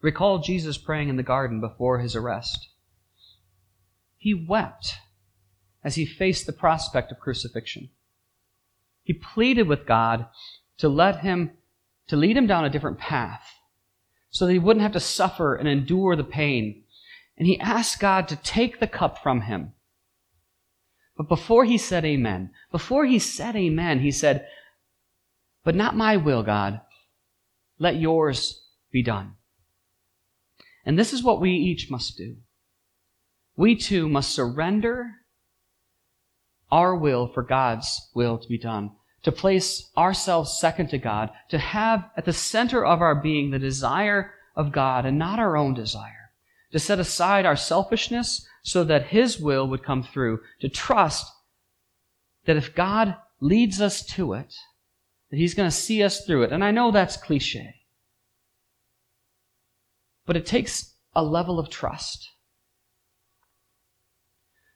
Recall 0.00 0.38
Jesus 0.40 0.76
praying 0.76 1.08
in 1.08 1.16
the 1.16 1.22
garden 1.22 1.60
before 1.60 1.98
his 1.98 2.14
arrest. 2.14 2.68
He 4.18 4.34
wept 4.34 4.96
as 5.84 5.96
he 5.96 6.06
faced 6.06 6.46
the 6.46 6.52
prospect 6.52 7.12
of 7.12 7.20
crucifixion. 7.20 7.90
He 9.02 9.12
pleaded 9.12 9.68
with 9.68 9.86
God 9.86 10.26
to 10.78 10.88
let 10.88 11.20
him, 11.20 11.52
to 12.08 12.16
lead 12.16 12.36
him 12.36 12.46
down 12.46 12.64
a 12.64 12.70
different 12.70 12.98
path 12.98 13.44
so 14.30 14.46
that 14.46 14.52
he 14.52 14.58
wouldn't 14.58 14.82
have 14.82 14.92
to 14.92 15.00
suffer 15.00 15.54
and 15.54 15.68
endure 15.68 16.16
the 16.16 16.24
pain 16.24 16.84
and 17.36 17.46
he 17.46 17.58
asked 17.58 17.98
God 17.98 18.28
to 18.28 18.36
take 18.36 18.78
the 18.78 18.86
cup 18.86 19.22
from 19.22 19.42
him. 19.42 19.72
But 21.16 21.28
before 21.28 21.64
he 21.64 21.78
said 21.78 22.04
amen, 22.04 22.50
before 22.70 23.06
he 23.06 23.18
said 23.18 23.56
amen, 23.56 24.00
he 24.00 24.10
said, 24.10 24.46
But 25.64 25.74
not 25.74 25.96
my 25.96 26.16
will, 26.16 26.42
God. 26.42 26.80
Let 27.78 27.96
yours 27.96 28.64
be 28.92 29.02
done. 29.02 29.34
And 30.84 30.98
this 30.98 31.12
is 31.12 31.22
what 31.22 31.40
we 31.40 31.52
each 31.52 31.90
must 31.90 32.16
do. 32.16 32.36
We 33.56 33.74
too 33.76 34.08
must 34.08 34.34
surrender 34.34 35.12
our 36.74 36.96
will 36.96 37.28
for 37.28 37.42
God's 37.42 38.10
will 38.14 38.36
to 38.36 38.48
be 38.48 38.58
done, 38.58 38.90
to 39.22 39.32
place 39.32 39.90
ourselves 39.96 40.58
second 40.58 40.88
to 40.90 40.98
God, 40.98 41.30
to 41.48 41.58
have 41.58 42.10
at 42.16 42.24
the 42.26 42.32
center 42.32 42.84
of 42.84 43.00
our 43.00 43.14
being 43.14 43.50
the 43.50 43.58
desire 43.58 44.32
of 44.56 44.72
God 44.72 45.06
and 45.06 45.18
not 45.18 45.38
our 45.38 45.56
own 45.56 45.72
desire 45.72 46.24
to 46.74 46.80
set 46.80 46.98
aside 46.98 47.46
our 47.46 47.54
selfishness 47.54 48.44
so 48.64 48.82
that 48.82 49.06
His 49.06 49.38
will 49.38 49.68
would 49.68 49.84
come 49.84 50.02
through, 50.02 50.40
to 50.60 50.68
trust 50.68 51.24
that 52.46 52.56
if 52.56 52.74
God 52.74 53.14
leads 53.38 53.80
us 53.80 54.04
to 54.06 54.32
it, 54.32 54.52
that 55.30 55.36
He's 55.36 55.54
going 55.54 55.68
to 55.68 55.74
see 55.74 56.02
us 56.02 56.26
through 56.26 56.42
it. 56.42 56.50
And 56.50 56.64
I 56.64 56.72
know 56.72 56.90
that's 56.90 57.16
cliche. 57.16 57.76
But 60.26 60.36
it 60.36 60.46
takes 60.46 60.94
a 61.14 61.22
level 61.22 61.60
of 61.60 61.70
trust. 61.70 62.28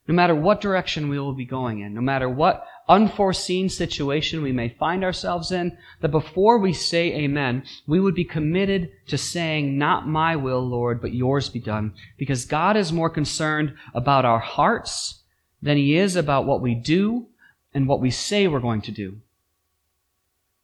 No 0.09 0.15
matter 0.15 0.33
what 0.33 0.59
direction 0.59 1.07
we 1.07 1.19
will 1.19 1.33
be 1.33 1.45
going 1.45 1.81
in, 1.81 1.93
no 1.93 2.01
matter 2.01 2.27
what 2.27 2.65
unforeseen 2.87 3.69
situation 3.69 4.41
we 4.41 4.51
may 4.51 4.69
find 4.69 5.03
ourselves 5.03 5.51
in, 5.51 5.77
that 6.01 6.09
before 6.09 6.57
we 6.57 6.73
say 6.73 7.13
amen, 7.13 7.61
we 7.85 7.99
would 7.99 8.15
be 8.15 8.25
committed 8.25 8.89
to 9.05 9.19
saying, 9.19 9.77
Not 9.77 10.07
my 10.07 10.35
will, 10.35 10.67
Lord, 10.67 10.99
but 10.99 11.13
yours 11.13 11.47
be 11.49 11.59
done. 11.59 11.93
Because 12.17 12.45
God 12.45 12.75
is 12.75 12.91
more 12.91 13.11
concerned 13.11 13.75
about 13.93 14.25
our 14.25 14.39
hearts 14.39 15.21
than 15.61 15.77
he 15.77 15.95
is 15.95 16.15
about 16.15 16.47
what 16.47 16.59
we 16.59 16.73
do 16.73 17.27
and 17.71 17.87
what 17.87 18.01
we 18.01 18.09
say 18.09 18.47
we're 18.47 18.59
going 18.59 18.81
to 18.81 18.91
do. 18.91 19.17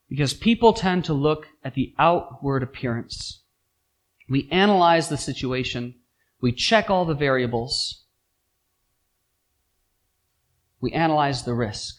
Because 0.08 0.34
people 0.34 0.72
tend 0.72 1.04
to 1.04 1.12
look 1.12 1.46
at 1.62 1.74
the 1.74 1.94
outward 2.00 2.64
appearance. 2.64 3.42
We 4.28 4.48
analyze 4.50 5.08
the 5.08 5.16
situation. 5.16 5.94
We 6.40 6.50
check 6.50 6.90
all 6.90 7.04
the 7.04 7.14
variables. 7.14 8.02
We 10.80 10.92
analyze 10.92 11.44
the 11.44 11.54
risk. 11.54 11.96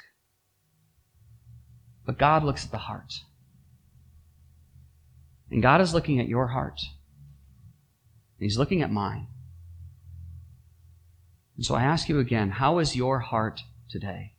But 2.05 2.17
God 2.17 2.43
looks 2.43 2.65
at 2.65 2.71
the 2.71 2.78
heart. 2.78 3.13
And 5.49 5.61
God 5.61 5.82
is 5.82 5.93
looking 5.93 6.19
at 6.19 6.28
your 6.28 6.47
heart. 6.47 6.80
And 8.39 8.45
He's 8.45 8.57
looking 8.57 8.82
at 8.82 8.91
mine. 8.91 9.28
And 11.55 11.65
so 11.65 11.75
I 11.75 11.84
ask 11.84 12.07
you 12.07 12.19
again, 12.19 12.51
how 12.51 12.78
is 12.78 12.95
your 12.95 13.19
heart 13.19 13.61
today? 13.89 14.34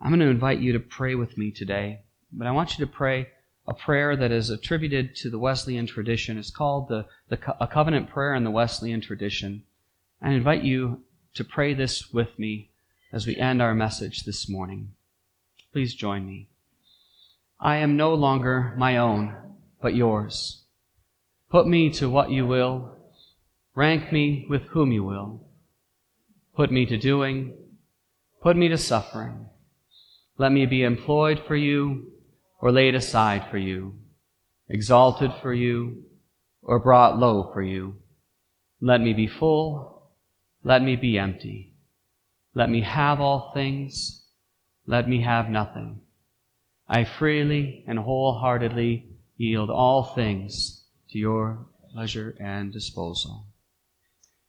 I'm 0.00 0.10
going 0.10 0.20
to 0.20 0.26
invite 0.26 0.58
you 0.58 0.72
to 0.72 0.80
pray 0.80 1.14
with 1.14 1.38
me 1.38 1.50
today, 1.50 2.00
but 2.32 2.46
I 2.46 2.50
want 2.50 2.78
you 2.78 2.84
to 2.84 2.90
pray 2.90 3.28
a 3.68 3.74
prayer 3.74 4.16
that 4.16 4.30
is 4.30 4.50
attributed 4.50 5.16
to 5.16 5.30
the 5.30 5.38
Wesleyan 5.38 5.86
tradition. 5.86 6.38
It's 6.38 6.50
called 6.50 6.88
the, 6.88 7.06
the 7.28 7.38
a 7.60 7.66
covenant 7.66 8.10
prayer 8.10 8.34
in 8.34 8.44
the 8.44 8.50
Wesleyan 8.50 9.00
tradition. 9.00 9.62
I 10.22 10.30
invite 10.30 10.62
you 10.62 11.02
to 11.34 11.44
pray 11.44 11.74
this 11.74 12.12
with 12.12 12.38
me 12.38 12.70
as 13.12 13.26
we 13.26 13.36
end 13.36 13.60
our 13.60 13.74
message 13.74 14.24
this 14.24 14.48
morning. 14.48 14.92
Please 15.72 15.94
join 15.94 16.26
me. 16.26 16.48
I 17.60 17.76
am 17.76 17.96
no 17.96 18.14
longer 18.14 18.74
my 18.76 18.96
own, 18.96 19.34
but 19.80 19.94
yours. 19.94 20.62
Put 21.50 21.66
me 21.66 21.90
to 21.90 22.08
what 22.08 22.30
you 22.30 22.46
will, 22.46 22.96
Rank 23.76 24.10
me 24.10 24.46
with 24.48 24.62
whom 24.68 24.90
you 24.90 25.04
will. 25.04 25.42
Put 26.56 26.72
me 26.72 26.86
to 26.86 26.96
doing, 26.96 27.52
put 28.40 28.56
me 28.56 28.68
to 28.68 28.78
suffering. 28.78 29.50
Let 30.38 30.50
me 30.50 30.64
be 30.64 30.82
employed 30.82 31.42
for 31.46 31.54
you 31.54 32.10
or 32.58 32.72
laid 32.72 32.94
aside 32.94 33.46
for 33.50 33.58
you, 33.58 33.94
exalted 34.68 35.32
for 35.42 35.52
you 35.52 36.04
or 36.62 36.78
brought 36.78 37.18
low 37.18 37.50
for 37.52 37.62
you. 37.62 37.96
Let 38.80 39.00
me 39.00 39.12
be 39.12 39.26
full, 39.26 40.10
let 40.64 40.82
me 40.82 40.96
be 40.96 41.18
empty. 41.18 41.74
Let 42.54 42.70
me 42.70 42.80
have 42.80 43.20
all 43.20 43.52
things, 43.52 44.24
let 44.86 45.08
me 45.08 45.22
have 45.22 45.48
nothing. 45.48 46.00
I 46.88 47.04
freely 47.04 47.84
and 47.86 47.98
wholeheartedly 47.98 49.10
yield 49.36 49.70
all 49.70 50.14
things 50.14 50.84
to 51.10 51.18
your 51.18 51.66
pleasure 51.92 52.34
and 52.40 52.72
disposal. 52.72 53.46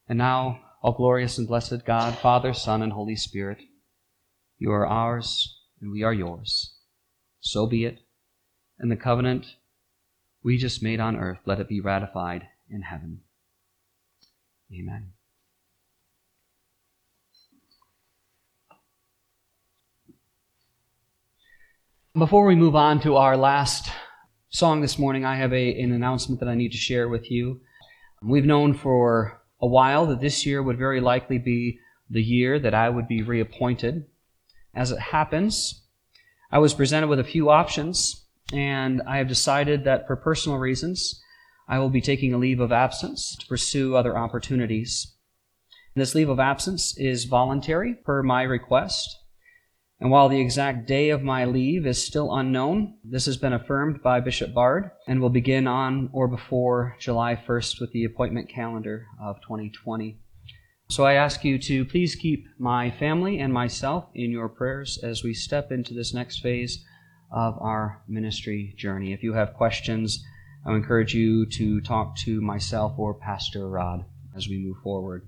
And 0.07 0.17
now, 0.17 0.59
O 0.83 0.91
glorious 0.91 1.37
and 1.37 1.47
blessed 1.47 1.85
God, 1.85 2.17
Father, 2.17 2.53
Son, 2.53 2.81
and 2.81 2.93
Holy 2.93 3.15
Spirit, 3.15 3.59
you 4.57 4.71
are 4.71 4.87
ours 4.87 5.59
and 5.81 5.91
we 5.91 6.03
are 6.03 6.13
yours. 6.13 6.76
So 7.39 7.67
be 7.67 7.85
it. 7.85 7.99
And 8.79 8.91
the 8.91 8.95
covenant 8.95 9.55
we 10.43 10.57
just 10.57 10.83
made 10.83 10.99
on 10.99 11.15
earth, 11.15 11.39
let 11.45 11.59
it 11.59 11.67
be 11.67 11.81
ratified 11.81 12.47
in 12.69 12.81
heaven. 12.81 13.21
Amen. 14.71 15.13
Before 22.17 22.45
we 22.45 22.55
move 22.55 22.75
on 22.75 22.99
to 23.01 23.15
our 23.15 23.37
last 23.37 23.91
song 24.49 24.81
this 24.81 24.97
morning, 24.97 25.23
I 25.23 25.35
have 25.35 25.53
a, 25.53 25.79
an 25.79 25.91
announcement 25.91 26.39
that 26.39 26.49
I 26.49 26.55
need 26.55 26.71
to 26.71 26.77
share 26.77 27.07
with 27.07 27.29
you. 27.29 27.61
We've 28.23 28.45
known 28.45 28.73
for 28.73 29.41
a 29.61 29.67
while 29.67 30.07
that 30.07 30.19
this 30.19 30.45
year 30.45 30.63
would 30.63 30.77
very 30.77 30.99
likely 30.99 31.37
be 31.37 31.79
the 32.09 32.23
year 32.23 32.57
that 32.59 32.73
I 32.73 32.89
would 32.89 33.07
be 33.07 33.21
reappointed. 33.21 34.05
As 34.73 34.91
it 34.91 34.99
happens, 34.99 35.83
I 36.49 36.59
was 36.59 36.73
presented 36.73 37.07
with 37.07 37.19
a 37.19 37.25
few 37.25 37.49
options, 37.49 38.25
and 38.53 39.01
I 39.01 39.17
have 39.17 39.27
decided 39.27 39.83
that 39.83 40.07
for 40.07 40.15
personal 40.15 40.57
reasons, 40.57 41.21
I 41.67 41.79
will 41.79 41.89
be 41.89 41.99
taking 41.99 42.33
a 42.33 42.37
leave 42.37 42.61
of 42.61 42.71
absence 42.71 43.35
to 43.35 43.47
pursue 43.47 43.95
other 43.95 44.17
opportunities. 44.17 45.13
This 45.95 46.15
leave 46.15 46.29
of 46.29 46.39
absence 46.39 46.97
is 46.97 47.25
voluntary 47.25 47.95
per 47.95 48.23
my 48.23 48.43
request. 48.43 49.09
And 49.99 50.09
while 50.09 50.29
the 50.29 50.39
exact 50.39 50.87
day 50.87 51.09
of 51.09 51.23
my 51.23 51.43
leave 51.43 51.85
is 51.85 52.01
still 52.01 52.33
unknown, 52.33 52.99
this 53.03 53.25
has 53.25 53.35
been 53.35 53.51
affirmed 53.51 54.01
by 54.01 54.21
Bishop 54.21 54.53
Bard 54.53 54.91
and 55.07 55.19
will 55.19 55.29
begin 55.29 55.67
on 55.67 56.09
or 56.13 56.29
before 56.29 56.95
July 56.99 57.35
1st 57.35 57.81
with 57.81 57.91
the 57.91 58.05
appointment 58.05 58.47
calendar 58.47 59.07
of 59.19 59.41
2020. 59.41 60.19
So 60.89 61.03
I 61.03 61.13
ask 61.13 61.43
you 61.43 61.59
to 61.59 61.83
please 61.83 62.15
keep 62.15 62.47
my 62.57 62.89
family 62.89 63.39
and 63.39 63.51
myself 63.51 64.05
in 64.15 64.31
your 64.31 64.47
prayers 64.47 64.97
as 65.03 65.21
we 65.21 65.33
step 65.33 65.69
into 65.71 65.93
this 65.93 66.13
next 66.13 66.39
phase 66.39 66.85
of 67.29 67.57
our 67.59 68.01
ministry 68.07 68.73
journey. 68.77 69.11
If 69.11 69.21
you 69.21 69.33
have 69.33 69.53
questions, 69.53 70.23
I 70.65 70.73
encourage 70.73 71.13
you 71.13 71.45
to 71.45 71.81
talk 71.81 72.15
to 72.19 72.39
myself 72.39 72.93
or 72.97 73.13
Pastor 73.13 73.69
Rod 73.69 74.05
as 74.35 74.47
we 74.47 74.59
move 74.59 74.77
forward. 74.81 75.27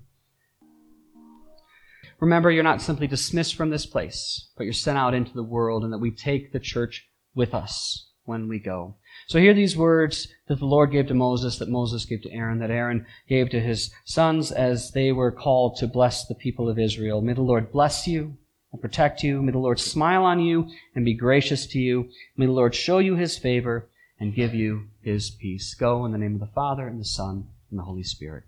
Remember, 2.20 2.50
you're 2.50 2.62
not 2.62 2.80
simply 2.80 3.06
dismissed 3.06 3.54
from 3.54 3.68
this 3.68 3.84
place, 3.84 4.50
but 4.56 4.64
you're 4.64 4.72
sent 4.72 4.98
out 4.98 5.14
into 5.14 5.32
the 5.32 5.42
world, 5.42 5.84
and 5.84 5.92
that 5.92 5.98
we 5.98 6.10
take 6.10 6.52
the 6.52 6.60
church 6.60 7.08
with 7.34 7.54
us 7.54 8.10
when 8.24 8.48
we 8.48 8.58
go. 8.58 8.96
So 9.30 9.38
hear 9.38 9.54
these 9.54 9.76
words 9.76 10.26
that 10.48 10.58
the 10.58 10.66
Lord 10.66 10.90
gave 10.90 11.06
to 11.06 11.14
Moses, 11.14 11.56
that 11.58 11.68
Moses 11.68 12.04
gave 12.04 12.20
to 12.22 12.32
Aaron, 12.32 12.58
that 12.58 12.72
Aaron 12.72 13.06
gave 13.28 13.48
to 13.50 13.60
his 13.60 13.92
sons 14.04 14.50
as 14.50 14.90
they 14.90 15.12
were 15.12 15.30
called 15.30 15.76
to 15.76 15.86
bless 15.86 16.26
the 16.26 16.34
people 16.34 16.68
of 16.68 16.80
Israel. 16.80 17.20
May 17.20 17.34
the 17.34 17.40
Lord 17.40 17.70
bless 17.70 18.08
you 18.08 18.36
and 18.72 18.82
protect 18.82 19.22
you. 19.22 19.40
May 19.40 19.52
the 19.52 19.58
Lord 19.58 19.78
smile 19.78 20.24
on 20.24 20.40
you 20.40 20.68
and 20.96 21.04
be 21.04 21.14
gracious 21.14 21.64
to 21.68 21.78
you. 21.78 22.08
May 22.36 22.46
the 22.46 22.52
Lord 22.52 22.74
show 22.74 22.98
you 22.98 23.14
his 23.14 23.38
favor 23.38 23.88
and 24.18 24.34
give 24.34 24.52
you 24.52 24.88
his 25.00 25.30
peace. 25.30 25.74
Go 25.74 26.04
in 26.04 26.10
the 26.10 26.18
name 26.18 26.34
of 26.34 26.40
the 26.40 26.46
Father 26.48 26.88
and 26.88 26.98
the 26.98 27.04
Son 27.04 27.46
and 27.70 27.78
the 27.78 27.84
Holy 27.84 28.02
Spirit. 28.02 28.42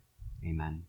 Amen. 0.44 0.82